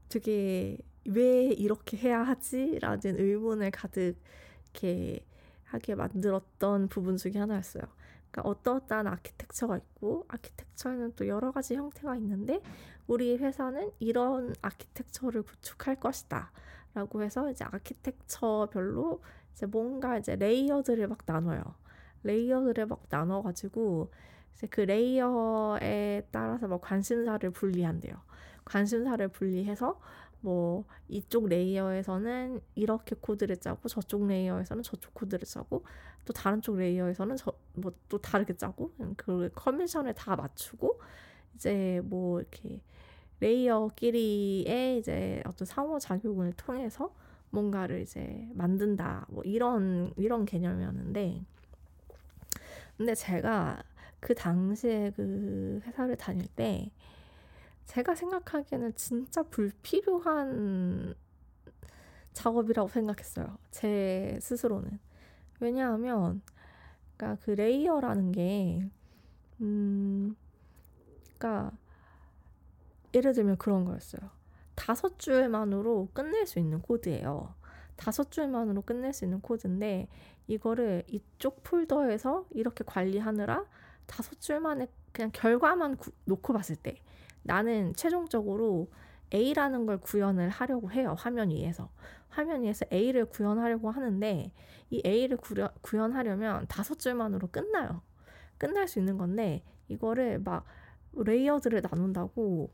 되게 0.09 0.79
왜 1.05 1.47
이렇게 1.47 1.97
해야 1.97 2.23
하지? 2.23 2.79
라는 2.81 3.19
의문을 3.19 3.71
가득 3.71 4.17
이렇게 4.65 5.25
하게 5.65 5.95
만들었던 5.95 6.89
부분 6.89 7.17
중에 7.17 7.33
하나였어요. 7.37 7.83
그러니까 8.31 8.51
어떠어떠한 8.51 9.07
아키텍처가 9.07 9.77
있고 9.79 10.25
아키텍처에는 10.29 11.13
또 11.15 11.29
여러 11.29 11.53
가지 11.53 11.75
형태가 11.75 12.17
있는데 12.17 12.61
우리 13.07 13.37
회사는 13.37 13.93
이런 14.01 14.55
아키텍처를 14.61 15.43
구축할 15.43 15.97
것이다. 16.01 16.51
라고 16.95 17.23
해서 17.23 17.51
이제 17.51 17.65
아키텍처별로 17.65 19.23
이제 19.53 19.67
뭔가 19.67 20.19
이제 20.19 20.37
layer들을 20.37 21.09
막 21.09 21.19
나눠요. 21.27 21.63
layer들을 22.23 22.87
막 22.87 23.05
나눠가지고 23.11 24.11
이제 24.55 24.67
그 24.69 24.83
layer에 24.83 26.29
따라서 26.31 26.69
뭐 26.69 26.81
관심사를 26.81 27.49
분리한대요. 27.51 28.15
관심사를 28.65 29.27
분리해서 29.29 30.01
뭐 30.41 30.85
이쪽 31.09 31.49
layer에서는 31.49 32.61
이렇게 32.75 33.17
코드를 33.21 33.57
짜고 33.57 33.89
저쪽 33.89 34.27
layer에서는 34.27 34.83
저쪽 34.83 35.15
코드를 35.15 35.47
짜고 35.47 35.85
또 36.25 36.33
다른 36.33 36.61
쪽 36.63 36.77
layer에서는 36.77 37.37
저 37.37 37.53
뭐 37.77 37.93
또 38.09 38.19
다르게 38.19 38.55
짜고 38.57 38.93
그 39.17 39.51
convention을 39.55 40.15
다 40.15 40.37
맞추고 40.37 41.01
이제 41.55 42.01
뭐 42.05 42.41
이렇게 42.41 42.83
layer끼리의 43.41 44.99
이제 44.99 45.43
어떤 45.47 45.67
상호작용을 45.67 46.53
통해서 46.55 47.13
뭔가를 47.51 48.01
이제 48.01 48.49
만든다 48.55 49.27
뭐 49.29 49.43
이런 49.45 50.13
이런 50.17 50.45
개념이었는데 50.45 51.43
근데 52.97 53.15
제가 53.15 53.83
그 54.21 54.35
당시에 54.35 55.13
그 55.17 55.81
회사를 55.85 56.17
다닐 56.17 56.47
때 56.49 56.91
제가 57.87 58.15
생각하기에는 58.15 58.95
진짜 58.95 59.43
불필요한 59.43 61.15
작업이라고 62.33 62.89
생각했어요. 62.89 63.57
제 63.71 64.39
스스로는. 64.41 64.99
왜냐하면, 65.61 66.43
그러니까 67.17 67.43
그 67.45 67.53
layer라는 67.53 68.33
게, 68.33 68.91
음, 69.61 70.35
그러니까 71.39 71.73
예를 73.15 73.33
들면 73.33 73.57
그런 73.57 73.85
거였어요. 73.85 74.31
다섯 74.75 75.19
줄만으로 75.19 76.09
끝낼 76.13 76.47
수 76.47 76.59
있는 76.59 76.81
코드예요. 76.81 77.55
다섯 77.97 78.31
줄만으로 78.31 78.83
끝낼 78.83 79.13
수 79.13 79.25
있는 79.25 79.41
코드인데 79.41 80.09
이거를 80.47 81.05
이쪽 81.07 81.63
폴더에서 81.63 82.47
이렇게 82.51 82.85
관리하느라 82.85 83.65
다섯 84.07 84.41
줄만에 84.41 84.89
그냥 85.13 85.31
결과만 85.33 85.97
구, 85.97 86.11
놓고 86.25 86.53
봤을 86.53 86.77
때 86.77 86.97
나는 87.43 87.95
최종적으로 87.95 88.91
A라는 89.33 89.87
걸 89.87 89.99
구현을 89.99 90.49
하려고 90.49 90.91
해요. 90.91 91.15
화면 91.19 91.51
위에서. 91.51 91.91
화면 92.29 92.63
위에서 92.63 92.85
A를 92.93 93.27
구현하려고 93.27 93.91
하는데 93.91 94.53
이 94.91 95.03
A를 95.05 95.37
구려, 95.37 95.71
구현하려면 95.81 96.67
다섯 96.69 96.99
줄만으로 96.99 97.49
끝나요. 97.49 98.03
끝날 98.59 98.89
수 98.89 98.99
있는 98.99 99.19
건데 99.19 99.63
이거를 99.89 100.41
막 100.41 100.65
레이어들을 101.13 101.83
나눈다고 101.83 102.71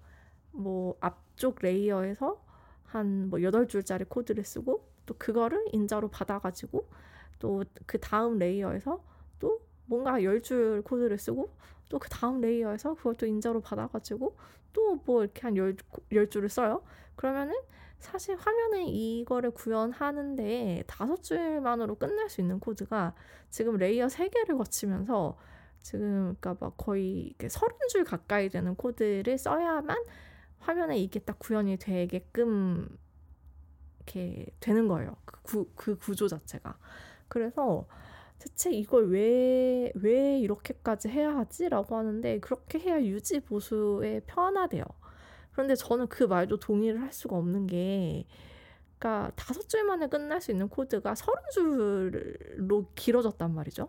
뭐 0.53 0.97
앞쪽 1.01 1.57
레이어에서 1.63 2.43
한 2.87 3.29
뭐 3.31 3.43
여덟 3.43 3.69
줄짜리 3.69 4.05
코드를 4.05 4.45
쓰고 4.45 4.85
또 5.07 5.15
그거를 5.19 5.65
인자로 5.73 6.09
받아가지고 6.09 6.89
또 7.39 7.63
그 7.87 7.99
다음 8.01 8.39
layer에서 8.39 9.03
또 9.39 9.61
뭔가 9.87 10.23
열 10.23 10.43
줄 10.43 10.83
코드를 10.83 11.19
쓰고 11.19 11.51
또 11.89 11.99
그 11.99 12.09
다음 12.09 12.41
layer에서 12.41 12.95
그것도 12.95 13.27
인자로 13.27 13.61
받아가지고 13.61 14.37
또 14.73 14.97
뭐 15.05 15.23
이렇게 15.25 15.43
한 15.43 15.57
열, 15.57 15.77
열 16.13 16.29
줄을 16.31 16.49
써요. 16.49 16.83
그러면은 17.17 17.55
사실 17.99 18.37
화면에 18.37 18.85
이거를 18.87 19.51
구현하는데 19.53 20.85
다섯 20.87 21.23
줄만으로 21.23 21.97
끝날 21.97 22.29
수 22.31 22.41
있는 22.41 22.59
코드가 22.61 23.15
지금 23.51 23.77
layer 23.77 24.09
세 24.09 24.29
개를 24.29 24.57
거치면서 24.57 25.37
지금 25.83 26.35
그러니까 26.41 26.57
막 26.61 26.77
거의 26.77 27.35
서른 27.49 27.77
줄 27.91 28.05
가까이 28.05 28.49
되는 28.49 28.75
코드를 28.75 29.37
써야만 29.39 29.97
화면에 30.61 30.99
이게 30.99 31.19
딱 31.21 31.39
구현이 31.39 31.79
되게끔 31.79 32.89
이렇게 33.99 34.47
되는 34.61 34.89
거예요. 34.89 35.17
그, 35.25 35.43
구, 35.43 35.69
그 35.75 35.99
구조 35.99 36.29
자체가. 36.29 36.79
그래서 37.29 37.87
대체 38.39 38.73
이걸 38.73 39.11
왜, 39.11 39.93
왜 39.95 40.39
이렇게까지 40.39 41.09
해야 41.09 41.37
하지? 41.37 41.69
라고 41.69 41.97
하는데 41.97 42.41
그렇게 42.41 42.79
해야 42.79 43.03
유지 43.03 43.41
보수에 43.41 44.21
편하대요. 44.27 44.85
그런데 45.53 45.75
저는 45.75 46.09
그 46.09 46.25
말도 46.25 46.59
동의를 46.59 47.03
할 47.03 47.13
수가 47.13 47.37
없는 47.37 47.67
게 47.67 48.27
그러니까 48.99 49.33
다섯 49.37 49.69
줄 49.69 49.85
만에 49.85 50.09
끝날 50.09 50.41
수 50.41 50.51
있는 50.51 50.69
코드가 50.69 51.15
서른 51.15 51.43
줄로 51.53 52.87
길어졌단 52.95 53.55
말이죠. 53.55 53.89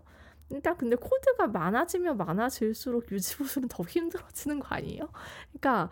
일단 0.50 0.76
근데 0.76 0.96
코드가 0.96 1.48
많아지면 1.48 2.18
많아질수록 2.18 3.12
유지 3.12 3.38
보수는 3.38 3.68
더 3.70 3.84
힘들어지는 3.84 4.60
거 4.60 4.76
아니에요? 4.76 5.10
그러니까 5.52 5.90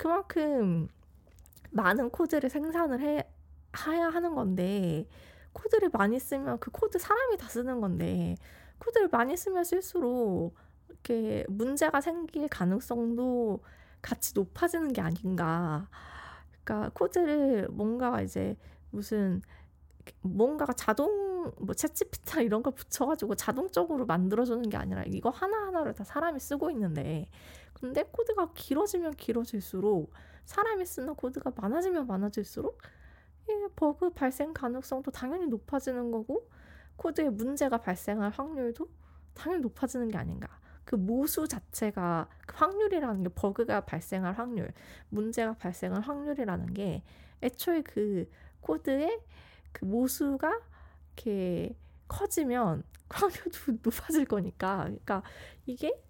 그만큼 0.00 0.88
많은 1.72 2.08
코드를 2.08 2.48
생산을 2.48 3.02
해, 3.02 3.28
해야 3.86 4.08
하는 4.08 4.34
건데, 4.34 5.06
코드를 5.52 5.90
많이 5.92 6.18
쓰면 6.18 6.58
그 6.58 6.70
코드 6.70 6.98
사람이 6.98 7.36
다 7.36 7.50
쓰는 7.50 7.82
건데, 7.82 8.34
코드를 8.78 9.08
많이 9.08 9.36
쓰면 9.36 9.62
쓸수록 9.62 10.54
이렇게 10.88 11.44
문제가 11.48 12.00
생길 12.00 12.48
가능성도 12.48 13.62
같이 14.00 14.32
높아지는 14.34 14.94
게 14.94 15.02
아닌가. 15.02 15.86
그러니까 16.64 16.90
코드를 16.94 17.68
뭔가 17.68 18.22
이제 18.22 18.56
무슨 18.88 19.42
뭔가가 20.22 20.72
자동 20.72 21.52
뭐 21.58 21.74
ChatGPT 21.74 22.46
이런 22.46 22.62
걸 22.62 22.72
붙여가지고 22.72 23.34
자동적으로 23.34 24.06
만들어주는 24.06 24.66
게 24.70 24.78
아니라 24.78 25.04
이거 25.06 25.28
하나하나를 25.28 25.92
다 25.92 26.04
사람이 26.04 26.40
쓰고 26.40 26.70
있는데 26.70 27.28
근데 27.80 28.02
코드가 28.04 28.52
길어지면 28.54 29.14
길어질수록 29.14 30.12
사람이 30.44 30.84
쓰는 30.84 31.14
코드가 31.14 31.52
많아지면 31.56 32.06
많아질수록 32.06 32.80
이 33.48 33.68
버그 33.74 34.10
발생 34.10 34.52
가능성도 34.52 35.10
당연히 35.10 35.46
높아지는 35.46 36.10
거고 36.10 36.48
코드에 36.96 37.30
문제가 37.30 37.78
발생할 37.78 38.30
확률도 38.30 38.88
당연히 39.34 39.62
높아지는 39.62 40.08
게 40.08 40.18
아닌가. 40.18 40.60
그 40.84 40.96
모수 40.96 41.46
자체가 41.46 42.28
그 42.46 42.56
확률이라는 42.56 43.22
게 43.22 43.28
버그가 43.34 43.82
발생할 43.82 44.34
확률, 44.34 44.72
문제가 45.08 45.54
발생할 45.54 46.02
확률이라는 46.02 46.74
게 46.74 47.02
애초에 47.42 47.82
그 47.82 48.28
코드의 48.60 49.20
그 49.72 49.84
모수가 49.84 50.60
이렇게 51.16 51.76
커지면 52.08 52.82
확률도 53.08 53.78
높아질 53.82 54.24
거니까. 54.26 54.82
그러니까 54.82 55.22
이게 55.64 56.02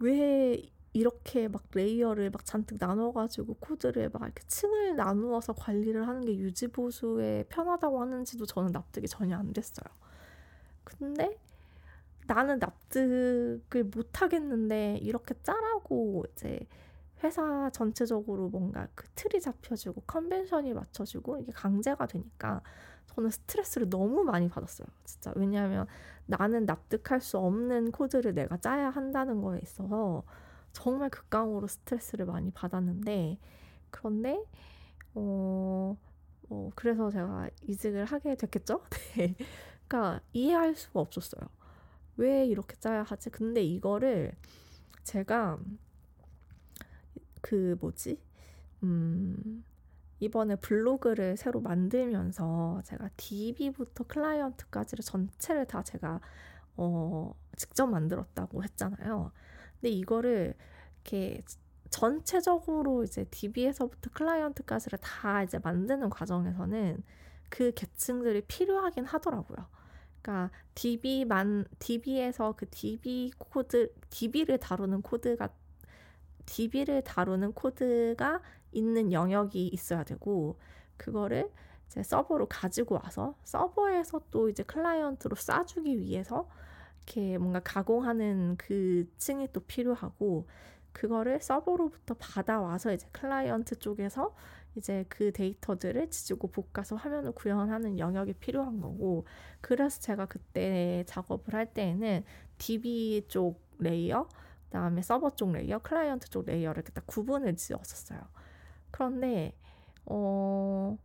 왜 0.00 0.70
이렇게 0.92 1.46
막 1.46 1.64
layer를 1.72 2.30
막 2.30 2.44
잔뜩 2.44 2.78
나눠가지고 2.80 3.54
코드를 3.60 4.10
막 4.10 4.22
이렇게 4.22 4.42
층을 4.46 4.96
나누어서 4.96 5.52
관리를 5.52 6.08
하는 6.08 6.22
게 6.22 6.36
유지 6.36 6.68
보수에 6.68 7.44
편하다고 7.48 8.00
하는지도 8.00 8.44
저는 8.46 8.72
납득이 8.72 9.06
전혀 9.06 9.36
안 9.36 9.52
됐어요. 9.52 9.84
근데 10.82 11.38
나는 12.26 12.58
납득을 12.58 13.84
못 13.94 14.22
하겠는데 14.22 14.98
이렇게 15.02 15.34
짜라고 15.42 16.24
이제 16.32 16.66
회사 17.22 17.70
전체적으로 17.70 18.48
뭔가 18.48 18.88
그 18.94 19.06
틀이 19.14 19.40
잡혀지고 19.40 20.02
convention이 20.06 20.72
맞춰지고 20.72 21.38
이게 21.38 21.52
강제가 21.52 22.06
되니까 22.06 22.62
저는 23.14 23.30
스트레스를 23.30 23.90
너무 23.90 24.22
많이 24.24 24.48
받았어요. 24.48 24.86
진짜 25.04 25.32
왜냐하면 25.36 25.86
나는 26.26 26.64
납득할 26.64 27.20
수 27.20 27.38
없는 27.38 27.90
코드를 27.92 28.34
내가 28.34 28.56
짜야 28.56 28.90
한다는 28.90 29.42
거에 29.42 29.60
있어서 29.62 30.22
정말 30.72 31.10
극강으로 31.10 31.66
스트레스를 31.66 32.26
많이 32.26 32.50
받았는데 32.52 33.38
그런데 33.90 34.44
어, 35.14 35.96
어 36.48 36.70
그래서 36.74 37.10
제가 37.10 37.50
이직을 37.62 38.04
하게 38.04 38.36
됐겠죠? 38.36 38.82
네. 39.16 39.34
그러니까 39.88 40.20
이해할 40.32 40.76
수가 40.76 41.00
없었어요. 41.00 41.48
왜 42.16 42.46
이렇게 42.46 42.76
짜야 42.76 43.02
하지? 43.02 43.30
근데 43.30 43.62
이거를 43.62 44.32
제가 45.02 45.58
그 47.40 47.76
뭐지? 47.80 48.20
음, 48.82 49.64
이번에 50.20 50.56
블로그를 50.56 51.36
새로 51.36 51.60
만들면서 51.60 52.82
제가 52.84 53.08
DB부터 53.16 54.04
client까지를 54.04 55.02
전체를 55.02 55.66
다 55.66 55.82
제가 55.82 56.20
어, 56.76 57.34
직접 57.56 57.86
만들었다고 57.86 58.62
했잖아요. 58.62 59.32
근데 59.80 59.90
이거를 59.90 60.54
이렇게 61.02 61.40
전체적으로 61.88 63.02
이제 63.02 63.24
DB에서부터 63.30 64.10
client까지를 64.10 64.98
다 65.02 65.42
이제 65.42 65.58
만드는 65.58 66.10
과정에서는 66.10 67.02
그 67.48 67.72
계층들이 67.74 68.42
필요하긴 68.42 69.06
하더라고요. 69.06 69.66
그러니까 70.22 70.50
DB만 70.74 71.64
DB에서 71.78 72.52
그 72.56 72.68
DB 72.70 73.32
코드 73.38 73.92
DB를 74.10 74.58
다루는 74.58 75.02
코드가 75.02 75.48
DB를 76.46 77.02
다루는 77.02 77.52
코드가 77.52 78.40
있는 78.72 79.12
영역이 79.12 79.68
있어야 79.68 80.04
되고 80.04 80.58
그거를 80.96 81.50
이제 81.86 82.02
서버로 82.02 82.46
가지고 82.46 83.00
와서 83.02 83.34
서버에서 83.44 84.22
또 84.30 84.48
이제 84.48 84.62
client로 84.62 85.36
쏴주기 85.36 85.98
위해서 85.98 86.48
이렇게 86.98 87.38
뭔가 87.38 87.60
가공하는 87.60 88.56
그 88.58 89.10
층이 89.18 89.48
또 89.52 89.60
필요하고 89.60 90.46
그거를 90.92 91.40
서버로부터 91.40 92.14
받아와서 92.14 92.92
이제 92.92 93.08
client 93.12 93.78
쪽에서 93.78 94.34
이제 94.76 95.04
그 95.08 95.32
데이터들을 95.32 96.10
지지고 96.10 96.48
볶아서 96.48 96.94
화면을 96.94 97.32
구현하는 97.32 97.98
영역이 97.98 98.34
필요한 98.34 98.80
거고 98.80 99.26
그래서 99.60 100.00
제가 100.00 100.26
그때 100.26 101.04
작업을 101.06 101.54
할 101.54 101.72
때에는 101.72 102.24
DB 102.58 103.26
쪽 103.28 103.60
layer 103.78 104.28
그다음에 104.70 105.02
서버 105.02 105.30
쪽 105.30 105.52
layer, 105.52 105.80
client 105.80 106.30
쪽 106.30 106.46
layer를 106.46 106.82
이렇게 106.82 106.92
딱 106.92 107.04
구분을 107.06 107.56
지었었어요. 107.56 108.20
그런데 108.90 109.54
어 110.06 110.96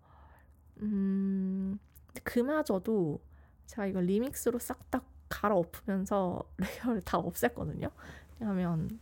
음, 0.81 1.79
그마저도 2.23 3.19
제가 3.67 3.87
이걸 3.87 4.05
Remix로 4.05 4.59
싹 4.59 4.89
다 4.91 5.01
갈아엎으면서 5.29 6.43
layer를 6.57 7.01
다 7.01 7.19
없앴거든요. 7.19 7.91
왜냐하면 8.39 8.99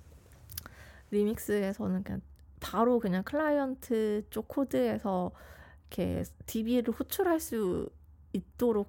Remix에서는 1.12 2.03
그냥 2.04 2.22
바로 2.60 3.00
그냥 3.00 3.24
client 3.23 4.27
쪽 4.30 4.48
코드에서 4.48 5.32
이렇게 5.89 6.24
DB를 6.46 6.93
호출할 6.93 7.39
수 7.39 7.89
있도록 8.32 8.88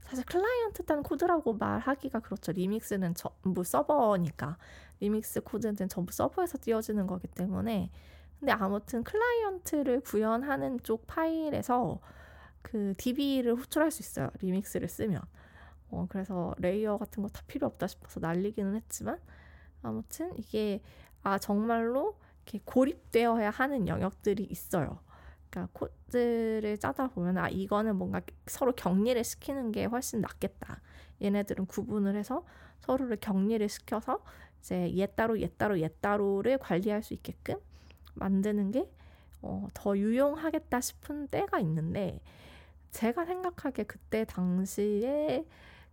사실 0.00 0.24
client 0.24 0.84
단 0.84 1.02
코드라고 1.02 1.54
말하기가 1.54 2.20
그렇죠. 2.20 2.52
Remix는 2.52 3.14
전부 3.14 3.62
서버니까 3.62 4.58
리믹스 5.00 5.42
코드는 5.42 5.88
전부 5.88 6.12
서버에서 6.12 6.58
띄워지는 6.60 7.06
거기 7.06 7.28
때문에 7.28 7.90
근데 8.38 8.52
아무튼 8.52 9.02
client를 9.04 10.00
구현하는 10.00 10.80
쪽 10.82 11.06
파일에서 11.06 12.00
그 12.62 12.94
DB를 12.98 13.54
호출할 13.56 13.90
수 13.90 14.02
있어요. 14.02 14.30
Remix를 14.40 14.88
쓰면. 14.88 15.20
어, 15.90 16.06
그래서 16.10 16.54
layer 16.58 16.98
같은 16.98 17.22
거 17.22 17.28
다 17.30 17.42
필요 17.46 17.66
없다 17.66 17.86
싶어서 17.86 18.20
날리기는 18.20 18.74
했지만 18.76 19.18
아무튼 19.82 20.32
이게 20.38 20.82
아 21.22 21.38
정말로 21.38 22.18
이렇게 22.44 22.60
고립되어야 22.64 23.50
하는 23.50 23.88
영역들이 23.88 24.44
있어요. 24.44 25.00
그러니까 25.50 25.72
코드를 25.78 26.78
짜다 26.78 27.08
보면 27.08 27.38
아 27.38 27.48
이거는 27.48 27.96
뭔가 27.96 28.20
서로 28.46 28.72
격리를 28.72 29.22
시키는 29.24 29.72
게 29.72 29.84
훨씬 29.86 30.20
낫겠다. 30.20 30.80
얘네들은 31.22 31.66
구분을 31.66 32.16
해서 32.16 32.44
서로를 32.80 33.16
격리를 33.20 33.66
시켜서 33.68 34.22
이제 34.60 34.94
얘 34.98 35.06
따로 35.06 35.40
얘 35.40 35.48
따로 35.48 35.80
얘 35.80 35.88
따로를 36.00 36.58
관리할 36.58 37.02
수 37.02 37.14
있게끔 37.14 37.56
만드는 38.18 38.70
게 38.72 38.90
어, 39.42 39.68
더 39.74 39.96
유용하겠다 39.96 40.80
싶은 40.80 41.28
때가 41.28 41.60
있는데 41.60 42.20
제가 42.90 43.24
생각하기에 43.26 43.84
그때 43.84 44.24
당시에 44.24 45.44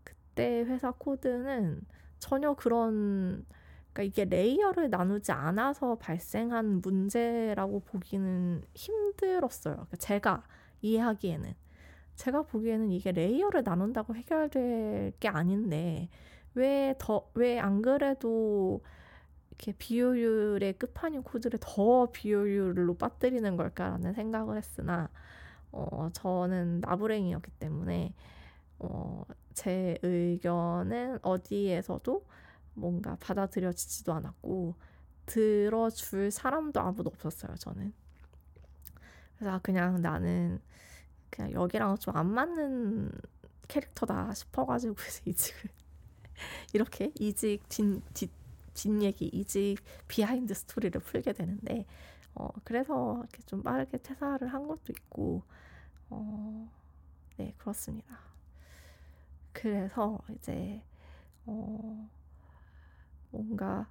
그때 0.04 0.62
회사 0.66 0.92
코드는 0.92 1.82
전혀 2.20 2.54
그런 2.56 3.46
그러니까 3.94 4.04
이게 4.04 4.26
layer를 4.26 4.90
나누지 4.90 5.32
않아서 5.32 5.96
발생한 5.96 6.82
문제라고 6.82 7.82
보기는 7.82 8.64
힘들었어요. 8.74 9.76
그러니까 9.76 9.98
제가 9.98 10.44
이해하기에는 10.82 11.54
제가 12.16 12.44
보기에는 12.44 12.92
이게 12.92 13.12
layer를 13.12 13.64
나눈다고 13.64 14.16
해결될 14.16 15.14
게 15.20 15.28
아닌데 15.28 16.10
왜 16.56 16.96
더 17.00 17.30
왜 17.36 17.60
안 17.60 17.82
그래도 17.82 18.82
이렇게 19.58 19.72
비효율의 19.78 20.74
끝판인 20.74 21.24
코드를 21.24 21.60
더 21.62 22.12
비효율로 22.12 22.96
빠뜨리는 22.98 23.56
걸까라는 23.58 24.14
생각을 24.14 24.58
했으나 24.58 25.10
어, 25.72 26.10
저는 26.14 26.82
나부랭이였기 26.82 27.52
때문에 27.60 28.14
어, 28.80 29.24
제 29.54 29.98
의견은 30.04 31.20
어디에서도 31.22 32.26
뭔가 32.74 33.18
받아들여지지도 33.20 34.14
않았고 34.14 34.76
들어줄 35.26 36.32
사람도 36.32 36.80
아무도 36.80 37.10
없었어요. 37.10 37.56
저는 37.56 37.94
그래서 39.38 39.60
그냥 39.64 40.02
나는 40.02 40.60
그냥 41.30 41.52
여기랑 41.54 41.98
좀 41.98 42.16
안 42.16 42.28
맞는 42.28 43.12
캐릭터다 43.68 44.34
싶어가지고 44.34 44.96
이직을 45.26 45.70
이렇게 46.74 47.12
이직 47.20 47.68
뒷, 47.70 48.02
뒷, 48.14 48.32
뒷 48.76 49.02
얘기 49.02 49.26
이직 49.26 49.78
behind 50.08 50.54
story를 50.54 51.02
풀게 51.02 51.34
되는데 51.34 51.88
어, 52.36 52.50
그래서 52.64 53.18
이렇게 53.20 53.42
좀 53.44 53.64
빠르게 53.64 53.98
퇴사를 53.98 54.48
한 54.48 54.68
것도 54.68 54.92
있고 54.92 55.42
어, 56.12 56.70
네 57.38 57.56
그렇습니다. 57.58 58.20
그래서 59.54 60.20
이제 60.36 60.84
어, 61.46 62.10
뭔가 63.32 63.90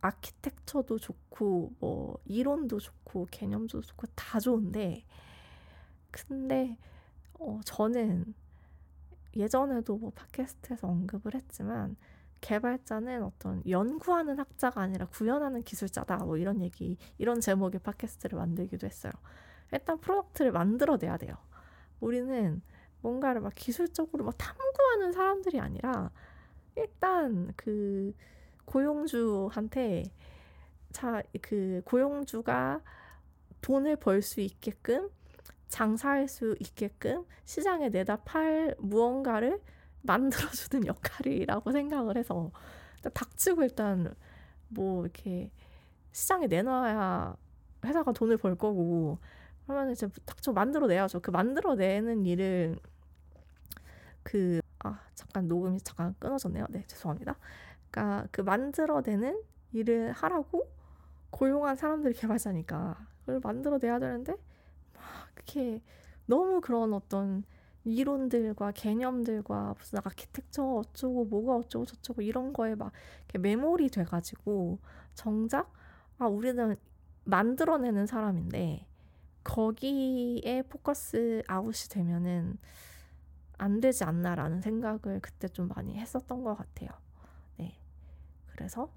아 0.00 0.10
키텍처도 0.10 0.98
좋고 0.98 1.72
뭐 1.78 2.18
이론도 2.26 2.80
좋고 2.80 3.28
개념도 3.30 3.80
좋고 3.80 4.06
다 4.14 4.38
좋은데 4.38 5.04
근데 6.10 6.76
어 7.34 7.60
저는 7.64 8.34
예전에도 9.34 9.96
뭐 9.96 10.10
팟캐스트에서 10.10 10.88
언급을 10.88 11.34
했지만 11.34 11.96
개발자는 12.46 13.24
어떤 13.24 13.60
연구하는 13.68 14.38
학자가 14.38 14.80
아니라 14.80 15.06
구현하는 15.06 15.64
기술자다 15.64 16.18
뭐 16.18 16.36
이런 16.36 16.62
얘기 16.62 16.96
이런 17.18 17.40
제목의 17.40 17.80
팟캐스트를 17.80 18.38
만들기도 18.38 18.86
했어요. 18.86 19.12
일단 19.72 19.98
product를 19.98 20.52
만들어내야 20.52 21.16
돼요. 21.16 21.34
우리는 21.98 22.62
뭔가를 23.02 23.40
막 23.40 23.52
기술적으로 23.56 24.24
막 24.24 24.34
탐구하는 24.38 25.12
사람들이 25.12 25.58
아니라 25.58 26.12
일단 26.76 27.52
그 27.56 28.14
고용주한테 28.64 30.04
자 30.92 31.22
그 31.42 31.82
고용주가 31.84 32.80
돈을 33.60 33.96
벌 33.96 34.22
수 34.22 34.40
있게끔 34.40 35.10
장사할 35.66 36.28
수 36.28 36.54
있게끔 36.60 37.24
시장에 37.44 37.88
내다 37.88 38.18
팔 38.18 38.76
무언가를 38.78 39.60
만들어주는 40.06 40.86
역할이라고 40.88 41.72
생각을 41.72 42.16
해서 42.16 42.50
닥치고 43.12 43.62
일단 43.62 44.14
뭐 44.68 45.04
이렇게 45.04 45.50
시장에 46.12 46.46
내놔야 46.46 47.36
회사가 47.84 48.12
돈을 48.12 48.36
벌 48.38 48.56
거고 48.56 49.18
그러면 49.66 49.92
이제 49.92 50.08
닥쳐 50.24 50.52
만들어내야죠. 50.52 51.20
그 51.20 51.30
만들어내는 51.30 52.24
일을 52.26 52.78
그 54.22 54.60
아 54.86 55.00
잠깐 55.14 55.48
녹음이 55.48 55.80
잠깐 55.80 56.14
끊어졌네요. 56.18 56.66
네 56.70 56.84
죄송합니다. 56.86 57.36
그러니까 57.90 58.28
그 58.30 58.40
만들어내는 58.42 59.42
일을 59.72 60.12
하라고 60.12 60.70
고용한 61.30 61.76
사람들이 61.76 62.14
개발자니까 62.14 63.06
그걸 63.20 63.40
만들어내야 63.42 63.98
되는데 63.98 64.32
막 64.94 65.02
이렇게 65.34 65.82
너무 66.26 66.60
그런 66.60 66.92
어떤 66.94 67.44
이론들과 67.86 68.72
개념들과 68.72 69.74
무슨 69.78 70.00
아키텍처 70.04 70.64
어쩌고 70.64 71.26
뭐가 71.26 71.56
어쩌고 71.56 71.86
저쩌고 71.86 72.22
이런 72.22 72.52
거에 72.52 72.74
막 72.74 72.92
이렇게 73.24 73.38
메모리 73.38 73.88
돼가지고 73.90 74.78
정작 75.14 75.72
아 76.18 76.26
우리는 76.26 76.76
만들어내는 77.24 78.06
사람인데 78.06 78.86
거기에 79.44 80.62
포커스 80.68 81.42
아웃이 81.46 81.88
되면은 81.90 82.58
안 83.58 83.80
되지 83.80 84.04
않나라는 84.04 84.60
생각을 84.60 85.20
그때 85.20 85.48
좀 85.48 85.68
많이 85.68 85.96
했었던 85.96 86.42
것 86.42 86.56
같아요. 86.56 86.90
네. 87.56 87.78
그래서, 88.46 88.90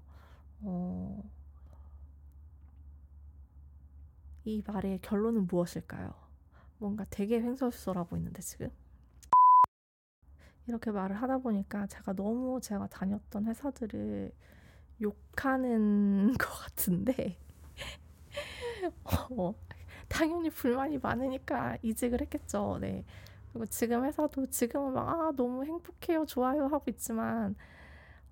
어, 0.60 1.22
이 4.44 4.62
말의 4.66 5.00
결론은 5.02 5.46
무엇일까요? 5.46 6.29
뭔가 6.80 7.04
되게 7.10 7.40
횡설수설하고 7.40 8.16
있는데 8.16 8.42
지금 8.42 8.70
이렇게 10.66 10.90
말을 10.90 11.16
하다 11.16 11.38
보니까 11.38 11.86
제가 11.86 12.14
너무 12.14 12.60
제가 12.60 12.88
다녔던 12.88 13.46
회사들을 13.46 14.32
욕하는 15.02 16.34
것 16.38 16.48
같은데 16.48 17.38
어, 19.04 19.54
당연히 20.08 20.50
불만이 20.50 20.98
많으니까 20.98 21.76
이직을 21.82 22.20
했겠죠. 22.22 22.78
네. 22.80 23.04
그리고 23.52 23.66
지금 23.66 24.04
회사도 24.04 24.46
지금은 24.46 24.92
막, 24.92 25.08
아, 25.08 25.32
너무 25.36 25.64
행복해요, 25.64 26.24
좋아요 26.26 26.66
하고 26.66 26.84
있지만, 26.88 27.56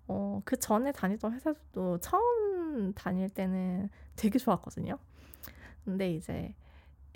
어, 0.08 0.40
그 0.44 0.58
전에 0.58 0.92
다니던 0.92 1.34
회사도 1.34 1.98
처음 2.00 2.92
다닐 2.94 3.28
때는 3.30 3.90
되게 4.16 4.38
좋았거든요. 4.38 4.98
근데 5.84 6.12
이제, 6.14 6.54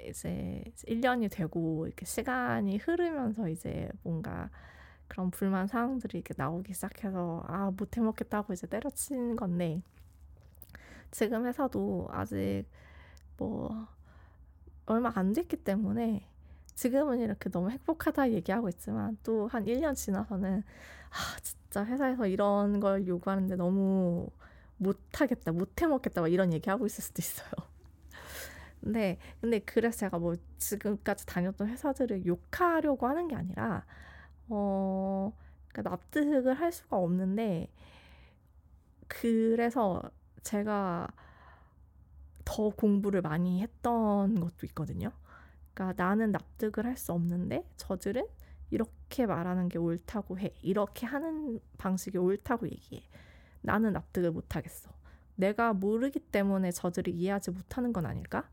이제 0.08 0.64
1년이 0.86 1.30
되고, 1.30 1.86
이렇게 1.86 2.04
시간이 2.06 2.78
흐르면서 2.78 3.48
이제 3.48 3.88
뭔가 4.02 4.50
그런 5.08 5.30
불만 5.30 5.66
사항들이 5.68 6.18
이렇게 6.18 6.34
나오기 6.36 6.74
시작해서, 6.74 7.44
아, 7.48 7.70
못 7.76 7.96
해 7.96 8.00
먹겠다고 8.02 8.52
이제 8.54 8.66
때려친 8.66 9.36
건데, 9.36 9.82
지금 11.10 11.46
회사도 11.46 12.08
아직 12.10 12.64
뭐, 13.38 13.88
얼마 14.86 15.12
안 15.14 15.32
됐기 15.32 15.58
때문에 15.58 16.26
지금은 16.74 17.20
이렇게 17.20 17.50
너무 17.50 17.70
행복하다 17.70 18.32
얘기하고 18.32 18.68
있지만 18.70 19.18
또 19.22 19.46
한 19.48 19.66
1년 19.66 19.94
지나서는 19.94 20.62
아 21.10 21.40
진짜 21.42 21.84
회사에서 21.84 22.26
이런 22.26 22.80
걸 22.80 23.06
요구하는데 23.06 23.56
너무 23.56 24.28
못하겠다 24.78 25.52
못해 25.52 25.86
먹겠다 25.86 26.22
막 26.22 26.28
이런 26.32 26.52
얘기하고 26.52 26.86
있을 26.86 27.02
수도 27.04 27.20
있어요. 27.22 27.71
근데 28.82 29.18
근데 29.40 29.60
그래서 29.60 29.98
제가 30.00 30.18
뭐 30.18 30.34
지금까지 30.58 31.26
다녔던 31.26 31.68
회사들을 31.68 32.26
욕하려고 32.26 33.06
하는 33.08 33.28
게 33.28 33.36
아니라 33.36 33.84
어 34.48 35.32
그러니까 35.68 35.90
납득을 35.90 36.54
할 36.54 36.72
수가 36.72 36.96
없는데 36.98 37.68
그래서 39.08 40.02
제가 40.42 41.08
더 42.44 42.70
공부를 42.70 43.22
많이 43.22 43.60
했던 43.62 44.40
것도 44.40 44.66
있거든요. 44.66 45.12
그러니까 45.74 46.02
나는 46.02 46.32
납득을 46.32 46.86
할 46.86 46.96
수 46.96 47.12
없는데 47.12 47.64
저들은 47.76 48.26
이렇게 48.70 49.26
말하는 49.26 49.68
게 49.68 49.78
옳다고 49.78 50.38
해. 50.38 50.52
이렇게 50.62 51.06
하는 51.06 51.60
방식이 51.78 52.18
옳다고 52.18 52.66
얘기해. 52.68 53.02
나는 53.62 53.92
납득을 53.94 54.30
못 54.32 54.56
하겠어. 54.56 54.90
내가 55.36 55.72
모르기 55.72 56.20
때문에 56.20 56.72
저들이 56.72 57.12
이해하지 57.12 57.52
못하는 57.52 57.92
건 57.92 58.06
아닐까? 58.06 58.48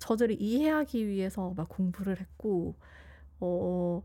저들이 0.00 0.36
이해하기 0.36 1.08
위해서 1.08 1.54
막 1.56 1.70
공부를 1.70 2.20
했고, 2.20 2.76
어, 3.40 4.02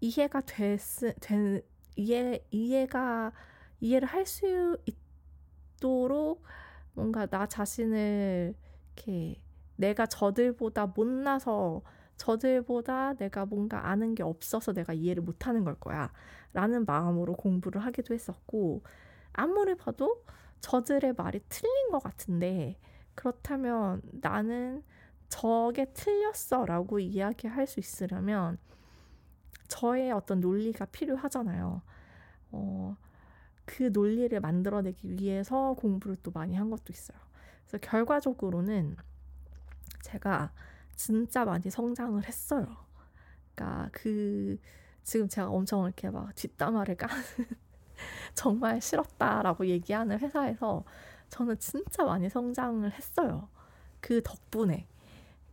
이해가 0.00 0.42
됐, 0.42 0.78
된, 1.20 1.62
이해, 1.96 2.44
이해가, 2.50 3.32
이해를 3.80 4.08
할 4.08 4.26
수 4.26 4.78
있도록 5.76 6.42
뭔가 6.94 7.26
나 7.26 7.46
자신을 7.46 8.54
이렇게 8.96 9.40
내가 9.76 10.06
저들보다 10.06 10.86
못나서 10.88 11.82
저들보다 12.16 13.14
내가 13.14 13.46
뭔가 13.46 13.88
아는 13.88 14.14
게 14.14 14.22
없어서 14.22 14.72
내가 14.72 14.92
이해를 14.92 15.22
못하는 15.22 15.64
걸 15.64 15.74
거야. 15.76 16.12
라는 16.52 16.84
마음으로 16.84 17.34
공부를 17.34 17.84
하기도 17.84 18.14
했었고, 18.14 18.82
아무리 19.32 19.74
봐도 19.76 20.22
저들의 20.60 21.14
말이 21.16 21.40
틀린 21.48 21.90
것 21.90 22.00
같은데, 22.02 22.78
그렇다면 23.14 24.02
나는 24.12 24.82
저게 25.32 25.86
틀렸어 25.94 26.66
라고 26.66 26.98
이야기할 26.98 27.66
수 27.66 27.80
있으려면 27.80 28.58
저의 29.66 30.12
어떤 30.12 30.40
논리가 30.40 30.84
필요하잖아요. 30.84 31.80
어, 32.50 32.96
그 33.64 33.90
논리를 33.90 34.38
만들어내기 34.38 35.10
위해서 35.10 35.72
공부를 35.72 36.18
또 36.22 36.30
많이 36.32 36.54
한 36.54 36.68
것도 36.68 36.84
있어요. 36.90 37.16
그래서 37.66 37.78
결과적으로는 37.78 38.94
제가 40.02 40.52
진짜 40.96 41.46
많이 41.46 41.70
성장을 41.70 42.22
했어요. 42.22 42.66
그러니까 43.54 43.88
그 43.90 44.58
지금 45.02 45.28
제가 45.28 45.48
엄청 45.48 45.86
이렇게 45.86 46.10
막 46.10 46.34
뒷담화를 46.34 46.96
까는 46.96 47.16
정말 48.34 48.82
싫었다라고 48.82 49.66
얘기하는 49.66 50.18
회사에서 50.18 50.84
저는 51.30 51.58
진짜 51.58 52.04
많이 52.04 52.28
성장을 52.28 52.92
했어요. 52.92 53.48
그 54.02 54.22
덕분에. 54.22 54.91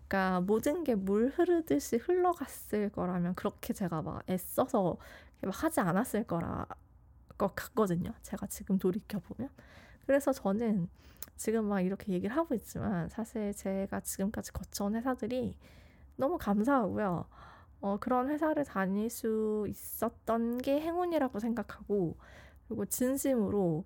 그러니까 0.10 0.42
모든 0.42 0.86
게 0.86 0.96
물 0.96 1.30
흐르듯이 1.30 1.98
흘러갔을 1.98 2.92
거라면 2.92 3.36
그렇게 3.36 3.74
제가 3.74 4.04
막 4.04 4.24
애써서 4.30 4.98
막 5.44 5.64
하지 5.64 5.82
않았을 5.82 6.26
거라 6.26 6.68
것 7.38 7.56
같거든요. 7.56 8.14
제가 8.24 8.48
지금 8.48 8.80
돌이켜 8.80 9.20
보면. 9.20 9.50
그래서 10.08 10.34
저는 10.34 10.90
지금 11.38 11.66
막 11.66 11.82
이렇게 11.82 12.14
얘기를 12.14 12.36
하고 12.36 12.56
있지만 12.56 13.10
사실 13.10 13.54
제가 13.56 14.02
지금까지 14.02 14.54
거쳐온 14.54 14.96
회사들이 14.96 15.58
너무 16.18 16.38
감사하고요. 16.38 17.26
어, 17.82 17.98
그런 18.00 18.30
회사를 18.30 18.66
다닐 18.66 19.10
수 19.10 19.66
있었던 19.70 20.60
게 20.60 20.82
행운이라고 20.82 21.40
생각하고 21.40 22.18
그리고 22.68 22.86
진심으로 22.86 23.86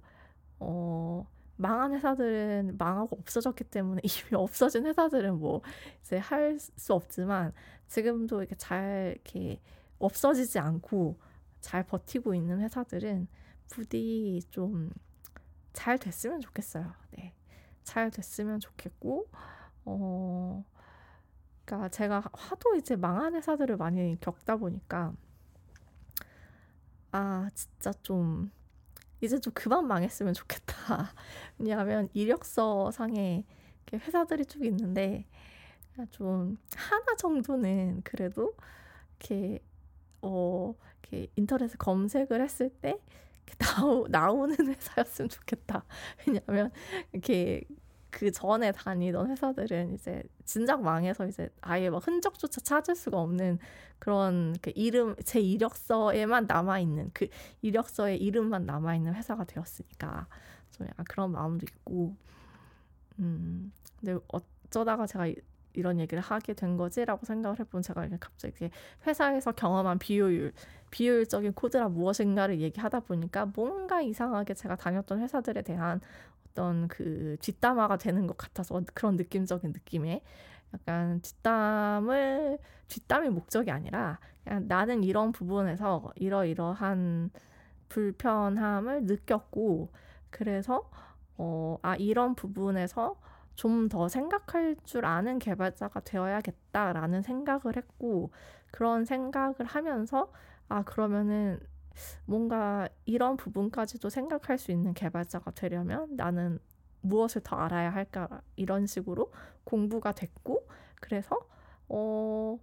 어, 0.60 1.28
망한 1.64 1.94
회사들은 1.94 2.78
망하고 2.78 3.18
없어졌기 3.20 3.64
때문에 3.66 4.02
이미 4.06 4.36
없어진 4.36 4.86
회사들은 4.86 5.40
뭐 5.40 5.62
이제 6.02 6.18
할 6.18 6.60
수 6.60 6.94
없지만 6.94 7.54
지금도 7.88 8.40
이렇게 8.42 8.56
잘 8.56 9.14
이렇게 9.16 9.60
없어지지 10.00 10.60
않고 10.60 11.18
잘 11.62 11.84
버티고 11.86 12.34
있는 12.36 12.60
회사들은 12.62 13.28
부디 13.70 14.42
좀 14.52 14.92
잘 15.74 15.98
됐으면 15.98 16.40
좋겠어요. 16.42 16.94
네. 17.18 17.34
잘 17.84 18.10
됐으면 18.12 18.60
좋겠고, 18.60 19.28
어, 19.86 20.64
그러니까 21.66 21.90
제가 21.90 22.24
하도 22.32 22.76
이제 22.76 22.96
망한 22.96 23.36
회사들을 23.36 23.76
많이 23.78 24.18
겪다 24.22 24.56
보니까, 24.58 25.14
아, 27.12 27.50
진짜 27.54 27.92
좀, 28.04 28.52
이제 29.24 29.40
좀 29.40 29.54
그만 29.54 29.88
망했으면 29.88 30.34
좋겠다. 30.34 31.14
왜냐하면 31.58 32.10
이력서 32.14 32.92
상에 32.92 33.46
회사들이 33.94 34.46
쭉 34.46 34.66
있는데, 34.66 35.26
좀 36.12 36.58
하나 36.76 37.16
정도는 37.16 38.02
그래도 38.04 38.54
이렇게, 39.20 39.60
어, 40.22 40.74
이렇게 41.02 41.28
인터넷에 41.38 41.76
검색을 41.78 42.42
했을 42.42 42.70
때 42.70 43.00
나오, 43.60 44.08
나오는 44.08 44.56
회사였으면 44.58 45.30
좋겠다. 45.30 45.86
왜냐하면 46.26 46.72
이렇게 47.14 47.64
그 48.14 48.32
전에 48.32 48.72
다니던 48.72 49.32
회사들은 49.32 49.96
이제 49.96 50.22
진작 50.46 50.84
망해서 50.84 51.26
이제 51.26 51.50
아예 51.62 51.90
막 51.90 52.06
흔적조차 52.06 52.62
찾을 52.62 52.96
수가 52.96 53.20
없는 53.20 53.58
그런 53.98 54.56
그 54.62 54.72
이름 54.76 55.16
제 55.26 55.40
이력서에만 55.42 56.46
남아 56.48 56.80
있는 56.80 57.10
그 57.14 57.28
이력서에 57.64 58.16
이름만 58.16 58.66
남아 58.68 58.96
있는 58.96 59.16
회사가 59.16 59.46
되었으니까 59.46 60.28
좀 60.72 60.88
약간 60.88 61.06
그런 61.10 61.32
마음도 61.32 61.66
있고. 61.68 62.16
음 63.20 63.72
근데 64.00 64.20
어쩌다가 64.28 65.08
제가 65.08 65.28
이런 65.74 66.00
얘기를 66.00 66.22
하게 66.22 66.54
된 66.54 66.78
거지라고 66.78 67.26
생각을 67.26 67.60
해보면 67.60 67.82
제가 67.82 68.08
갑자기 68.20 68.70
회사에서 69.08 69.52
경험한 69.54 69.98
비효율, 69.98 70.54
비효율적인 70.92 71.54
코드라 71.54 71.90
무엇인가를 71.90 72.60
얘기하다 72.62 73.02
보니까 73.02 73.48
뭔가 73.48 74.02
이상하게 74.02 74.54
제가 74.54 74.76
다녔던 74.76 75.20
회사들에 75.20 75.64
대한 75.64 76.00
어떤 76.54 76.88
그 76.88 77.36
뒷담화가 77.42 77.98
되는 77.98 78.28
것 78.28 78.38
같아서 78.38 78.82
그런 78.94 79.18
느낌적인 79.18 79.72
느낌에 79.74 80.22
약간 80.74 81.20
뒷담을 81.22 82.60
뒷담이 82.88 83.30
목적이 83.30 83.72
아니라 83.72 84.20
그냥 84.44 84.68
나는 84.68 85.04
이런 85.04 85.32
부분에서 85.32 86.12
이러이러한 86.16 87.32
불편함을 87.90 89.04
느꼈고 89.06 89.90
그래서 90.30 90.90
어, 91.38 91.78
아 91.82 91.96
이런 91.96 92.36
부분에서 92.36 93.20
좀 93.56 93.88
더 93.90 94.08
생각할 94.10 94.76
줄 94.84 95.06
아는 95.06 95.38
개발자가 95.38 96.00
되어야겠다라는 96.02 97.22
생각을 97.22 97.76
했고 97.78 98.32
그런 98.72 99.06
생각을 99.06 99.56
하면서 99.66 100.32
아 100.70 100.84
그러면은 100.84 101.60
뭔가 102.26 102.88
이런 103.06 103.38
부분까지도 103.38 104.10
생각할 104.10 104.58
수 104.58 104.72
있는 104.72 104.94
개발자가 104.94 105.52
되려면 105.52 106.16
나는 106.16 106.60
무엇을 107.02 107.42
더 107.44 107.56
알아야 107.58 107.90
할까? 107.92 108.42
이런 108.56 108.86
식으로 108.88 109.32
공부가 109.64 110.12
됐고 110.14 110.68
그래서 111.02 111.38
어 111.90 112.58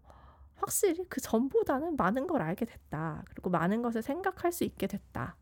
확실히 0.57 1.05
그 1.09 1.21
전보다는 1.21 1.97
많은 1.97 2.27
걸 2.27 2.43
알게 2.43 2.65
됐다. 2.67 3.25
그리고 3.31 3.51
많은 3.51 3.83
것을 3.83 4.03
생각할 4.03 4.53
수 4.53 4.65
있게 4.65 4.87
됐다. 4.87 5.37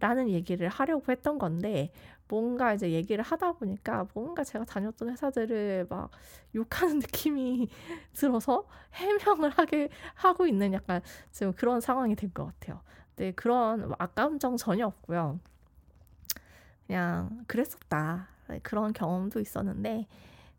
라는 0.00 0.30
얘기를 0.30 0.66
하려고 0.68 1.12
했던 1.12 1.38
건데 1.38 1.92
뭔가 2.26 2.72
이제 2.72 2.90
얘기를 2.92 3.22
하다 3.22 3.52
보니까 3.52 4.06
뭔가 4.14 4.42
제가 4.44 4.64
다녔던 4.64 5.10
회사들을 5.10 5.86
막 5.90 6.10
욕하는 6.54 7.00
느낌이 7.00 7.68
들어서 8.14 8.66
해명을 8.94 9.50
하게 9.50 9.90
하고 10.14 10.46
있는 10.46 10.72
약간 10.72 11.02
지금 11.30 11.52
그런 11.52 11.80
상황이 11.80 12.16
된 12.16 12.30
것 12.32 12.46
같아요. 12.46 12.80
근데 13.20 13.32
그런 13.32 13.92
아까운 13.98 14.38
점 14.38 14.56
전혀 14.56 14.86
없고요. 14.86 15.38
그냥 16.86 17.44
그랬었다. 17.46 18.28
그런 18.62 18.94
경험도 18.94 19.40
있었는데 19.40 20.08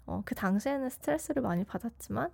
어, 0.06 0.22
그 0.24 0.36
당시에는 0.36 0.88
스트레스를 0.92 1.42
많이 1.42 1.64
받았지만 1.64 2.32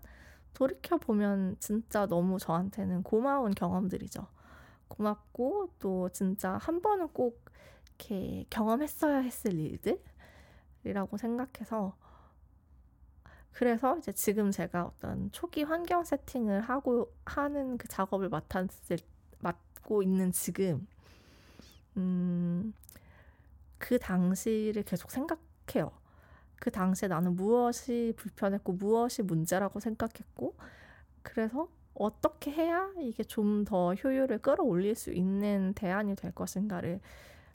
돌이켜 0.54 0.98
보면 0.98 1.56
진짜 1.60 2.06
너무 2.08 2.40
저한테는 2.40 3.04
고마운 3.04 3.56
경험들이죠. 3.56 4.28
고맙고 4.90 5.70
또 5.80 6.10
진짜 6.10 6.58
한 6.58 6.82
번은 6.82 7.08
꼭 7.14 7.46
이렇게 7.86 8.46
경험했어야 8.50 9.20
했을 9.20 9.54
일들이라고 9.54 11.16
생각해서 11.16 11.96
그래서 13.54 13.98
이제 13.98 14.12
지금 14.12 14.52
제가 14.52 14.84
어떤 14.84 15.32
초기 15.32 15.64
환경 15.64 16.04
세팅을 16.04 16.60
하고 16.60 17.14
하는 17.24 17.78
그 17.78 17.88
작업을 17.88 18.28
맡았을 18.28 18.98
맡고 19.88 20.04
있는 20.04 20.32
지금 20.32 20.86
음, 21.96 22.74
그 23.78 23.98
당시를 23.98 24.84
계속 24.84 25.10
생각해요. 25.10 25.92
그 26.60 26.70
당시에 26.70 27.08
나는 27.08 27.36
무엇이 27.36 28.14
불편했고 28.18 28.74
무엇이 28.74 29.24
문제라고 29.24 29.80
생각했고 29.80 30.56
그래서 31.24 31.68
어떻게 31.94 32.52
해야 32.52 32.92
이게 33.00 33.24
좀 33.24 33.64
더 33.66 33.94
효율을 33.96 34.40
끌어올릴 34.40 34.96
수 34.96 35.12
있는 35.12 35.74
대안이 35.74 36.16
될 36.16 36.32
것인가를 36.32 37.00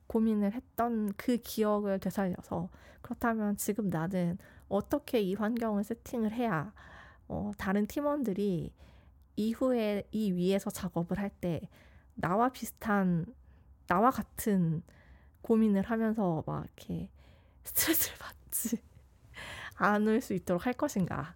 고민을 0.09 0.53
했던 0.53 1.13
그 1.17 1.37
기억을 1.37 1.99
되살려서 2.01 2.69
그렇다면 3.03 3.57
지금 3.57 3.89
나는 3.89 4.39
어떻게 4.69 5.21
이 5.21 5.35
환경을 5.35 5.85
세팅을 5.85 6.33
해야 6.33 6.73
어, 7.29 7.53
다른 7.57 7.87
팀원들이 7.87 8.73
이후에 9.37 10.05
이 10.11 10.33
위에서 10.33 10.71
작업을 10.71 11.19
할 11.19 11.31
때 11.41 11.69
나와 12.15 12.49
비슷한 12.51 13.27
나와 13.87 14.11
같은 14.11 14.83
고민을 15.43 15.83
하면서 15.83 16.43
막 16.47 16.65
이렇게 16.65 17.09
스트레스를 17.65 18.17
받지 18.21 18.83
않을 19.77 20.21
수 20.21 20.35
있도록 20.35 20.67
할 20.67 20.73
것인가 20.73 21.35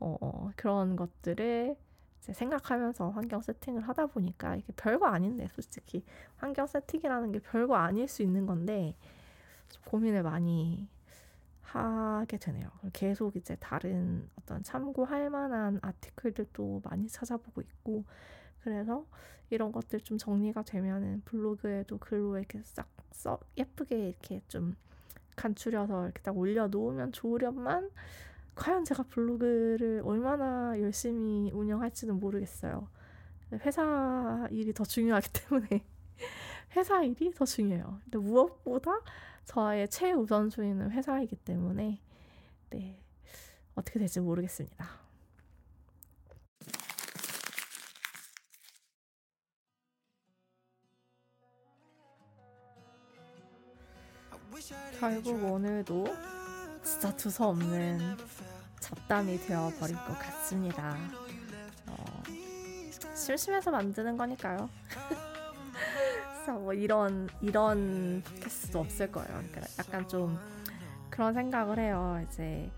어, 0.00 0.50
그런 0.56 0.96
것들을 0.96 1.76
생각하면서 2.20 3.10
환경 3.10 3.40
세팅을 3.40 3.88
하다 3.88 4.06
보니까 4.06 4.56
이게 4.56 4.72
별거 4.76 5.06
아닌데 5.06 5.48
솔직히 5.54 6.04
환경 6.36 6.66
세팅이라는 6.66 7.32
게 7.32 7.38
별거 7.38 7.76
아닐 7.76 8.06
수 8.06 8.22
있는 8.22 8.46
건데 8.46 8.94
고민을 9.86 10.22
많이 10.22 10.88
하게 11.62 12.38
되네요. 12.38 12.70
계속 12.92 13.36
이제 13.36 13.56
다른 13.56 14.28
어떤 14.36 14.62
참고할 14.62 15.28
만한 15.30 15.78
아티클들도 15.82 16.82
많이 16.84 17.08
찾아보고 17.08 17.60
있고 17.60 18.04
그래서 18.68 19.06
이런 19.50 19.72
것들 19.72 20.00
좀 20.00 20.18
정리가 20.18 20.62
되면은 20.62 21.22
블로그에도 21.24 21.98
글로 21.98 22.36
이렇게 22.36 22.60
싹 22.62 22.98
써 23.18 23.38
예쁘게 23.56 24.10
이렇게 24.10 24.40
좀 24.46 24.76
간추려서 25.34 26.04
이렇게 26.04 26.22
딱 26.22 26.36
올려놓으면 26.38 27.12
좋으련만 27.12 27.90
과연 28.54 28.84
제가 28.84 29.04
블로그를 29.04 30.02
얼마나 30.04 30.78
열심히 30.80 31.50
운영할지는 31.52 32.18
모르겠어요. 32.18 32.88
회사 33.52 34.46
일이 34.50 34.72
더 34.72 34.84
중요하기 34.84 35.28
때문에 35.32 35.84
회사 36.76 37.02
일이 37.02 37.32
더 37.34 37.44
중요해요. 37.44 38.00
근데 38.04 38.18
무엇보다 38.18 39.00
저의 39.44 39.88
최우선순위는 39.88 40.92
회사이기 40.92 41.36
때문에 41.36 42.00
네 42.70 43.02
어떻게 43.74 43.98
될지 43.98 44.20
모르겠습니다. 44.20 45.07
결국 54.98 55.44
오늘도 55.44 56.06
진짜 56.82 57.14
두서없는 57.14 58.16
잡담이 58.80 59.38
되어버린 59.46 59.94
것 59.94 60.18
같습니다. 60.18 60.96
어, 61.86 62.22
심심해서 63.14 63.70
만드는 63.70 64.16
거니까요. 64.16 64.68
그래서 66.32 66.52
뭐 66.58 66.72
이런 66.72 67.28
이런 67.40 68.22
팟캐스트도 68.24 68.80
없을 68.80 69.12
거예요. 69.12 69.28
그러니까 69.28 69.60
약간 69.78 70.08
좀 70.08 70.36
그런 71.10 71.32
생각을 71.32 71.78
해요. 71.78 72.24
이제 72.28 72.68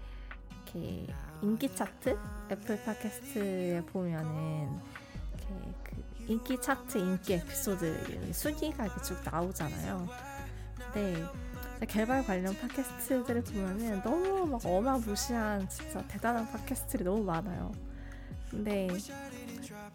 이렇게 0.53 1.07
인기 1.41 1.75
차트 1.75 2.19
애플 2.51 2.85
팟캐스트에 2.85 3.83
보면은 3.93 4.79
이렇게 5.39 5.75
그 5.85 6.25
인기 6.27 6.61
차트 6.61 6.99
인기 6.99 7.33
에피소드 7.35 8.33
순위가 8.35 8.85
이렇게 8.85 9.03
쭉 9.03 9.19
나오잖아요. 9.25 10.07
근데 10.93 11.25
개발 11.87 12.25
관련 12.25 12.55
팟캐스트들을 12.57 13.45
보면은 13.45 14.03
너무 14.03 14.47
막 14.47 14.61
어마무시한 14.65 15.69
진짜 15.69 16.07
대단한 16.09 16.51
팟캐스트들이 16.51 17.05
너무 17.05 17.25
많아요. 17.25 17.73
근데 18.51 18.89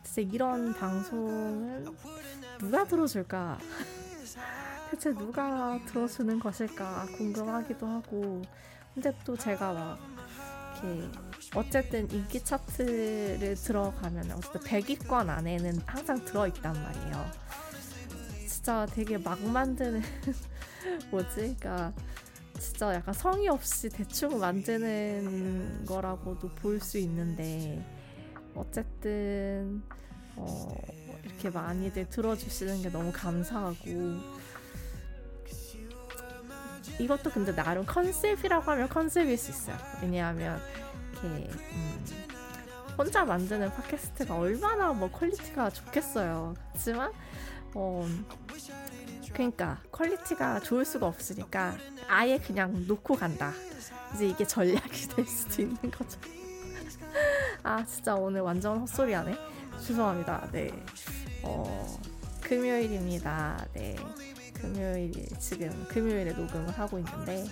진짜 0.03 0.21
이런 0.33 0.73
방송은 0.73 1.85
누가 2.59 2.85
들어줄까? 2.85 3.57
대체 4.89 5.13
누가 5.13 5.79
들어주는 5.85 6.39
것일까 6.39 7.07
궁금하기도 7.17 7.85
하고 7.85 8.41
근데 8.93 9.13
또 9.25 9.35
제가 9.35 9.73
막 9.73 9.99
이렇게 10.83 11.09
어쨌든 11.55 12.09
인기 12.11 12.43
차트를 12.43 13.55
들어가면 13.55 14.31
어쨌든 14.31 14.61
100위권 14.61 15.29
안에는 15.29 15.81
항상 15.85 16.23
들어있단 16.23 16.73
말이에요. 16.73 17.31
진짜 18.47 18.85
되게 18.91 19.17
막 19.17 19.41
만드는 19.41 20.01
뭐지? 21.11 21.35
그러니까 21.35 21.93
진짜 22.59 22.93
약간 22.93 23.13
성의 23.13 23.47
없이 23.49 23.89
대충 23.89 24.39
만드는 24.39 25.85
거라고도 25.85 26.49
볼 26.49 26.79
수 26.79 26.97
있는데 26.99 27.83
어쨌든 28.55 29.83
어, 30.37 30.67
이렇게 31.23 31.49
많이들 31.49 32.09
들어주시는 32.09 32.81
게 32.81 32.89
너무 32.89 33.11
감사하고 33.11 33.75
이것도 36.99 37.29
근데 37.31 37.53
나름 37.53 37.85
concept이라고 37.85 38.71
하면 38.71 38.87
concept일 38.87 39.37
수 39.37 39.51
있어요. 39.51 39.77
왜냐하면 40.01 40.59
이렇게 41.11 41.27
음, 41.27 42.05
혼자 42.97 43.25
만드는 43.25 43.69
팟캐스트가 43.71 44.37
얼마나 44.37 44.93
뭐 44.93 45.11
quality가 45.11 45.71
좋겠어요. 45.71 46.53
그렇지만 46.71 47.11
어, 47.73 48.07
그러니까 49.35 49.81
quality가 49.91 50.61
좋을 50.61 50.85
수가 50.85 51.07
없으니까 51.07 51.75
아예 52.07 52.37
그냥 52.37 52.87
놓고 52.87 53.15
간다. 53.15 53.51
이제 54.13 54.27
이게 54.29 54.47
전략이 54.47 55.09
될 55.13 55.25
수도 55.25 55.61
있는 55.61 55.91
거죠. 55.91 56.17
아 57.61 57.83
진짜 57.83 58.15
오늘 58.15 58.39
완전 58.41 58.79
헛소리하네. 58.79 59.35
죄송합니다. 59.81 60.47
네. 60.53 60.71
어 61.43 61.99
금요일입니다. 62.41 63.67
네. 63.73 63.97
금요일 64.53 65.11
지금 65.37 65.85
금요일에 65.89 66.31
녹음을 66.31 66.69
하고 66.79 66.97
있는데 66.97 67.45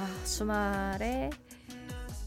아 0.00 0.24
주말에 0.24 1.30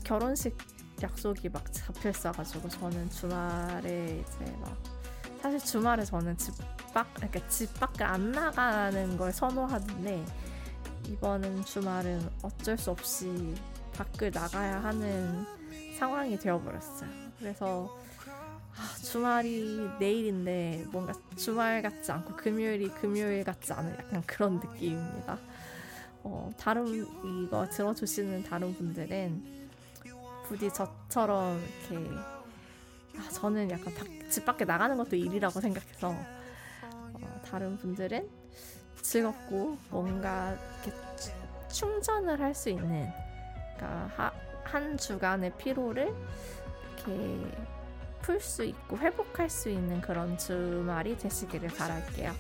결혼식 0.06 0.58
약속이 1.02 1.50
막 1.50 1.66
잡혀 1.74 2.10
있어가지고 2.10 2.70
저는 2.70 3.10
주말에 3.10 4.24
이제 4.26 4.52
막 4.62 4.93
사실 5.44 5.60
주말에 5.60 6.06
저는 6.06 6.38
집 6.38 6.54
밖, 6.94 7.14
그러니까 7.16 7.46
집 7.50 7.78
밖을 7.78 8.04
안 8.04 8.32
나가는 8.32 9.18
걸 9.18 9.34
선호하는데 9.34 10.26
이번은 11.10 11.66
주말은 11.66 12.30
어쩔 12.42 12.78
수 12.78 12.92
없이 12.92 13.54
밖을 13.94 14.32
나가야 14.34 14.82
하는 14.82 15.46
상황이 16.00 16.40
되어버렸어요. 16.40 17.10
그래서 17.38 17.94
아, 18.78 18.96
주말이 19.04 19.90
내일인데 20.00 20.86
뭔가 20.94 21.12
주말 21.36 21.82
같지 21.82 22.10
않고 22.10 22.38
금요일이 22.38 22.88
금요일 22.92 23.44
같지 23.44 23.74
않은 23.74 23.98
약간 24.00 24.24
그런 24.26 24.62
느낌입니다. 24.62 25.38
어, 26.24 26.50
다른 26.58 26.88
이거 26.88 27.68
들어주시는 27.70 28.44
다른 28.44 28.74
분들은 28.74 29.70
부디 30.48 30.72
저처럼 30.72 31.62
이렇게 31.90 32.33
아, 33.18 33.30
저는 33.32 33.70
약간 33.72 33.94
밖, 33.96 34.08
집 34.30 34.46
밖에 34.46 34.66
나가는 34.66 34.96
것도 34.98 35.16
일이라고 35.16 35.60
생각해서 35.62 36.16
어, 36.84 37.42
다른 37.46 37.78
분들은 37.78 38.28
즐겁고 39.02 39.78
뭔가 39.90 40.56
이렇게 40.84 40.98
충전을 41.70 42.40
할 42.40 42.54
수 42.54 42.70
있는 42.70 43.10
그러니까 43.76 44.10
하, 44.16 44.32
한 44.64 44.98
주간의 44.98 45.58
피로를 45.58 46.14
이렇게 46.96 47.52
풀 48.22 48.40
수 48.40 48.64
있고 48.64 48.98
회복할 48.98 49.50
수 49.50 49.70
있는 49.70 50.00
그런 50.00 50.38
주말이 50.38 51.18
되시기를 51.18 51.70
바랄게요. 51.70 52.34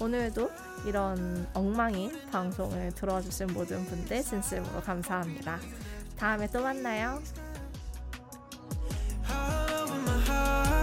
오늘도 0.00 0.50
이런 0.86 1.48
엉망인 1.54 2.28
방송을 2.30 2.92
들어주신 2.92 3.48
모든 3.48 3.84
분들 3.84 4.22
진심으로 4.22 4.80
감사합니다. 4.82 5.58
다음에 6.18 6.48
또 6.48 6.60
만나요. 6.62 7.22
love 10.38 10.77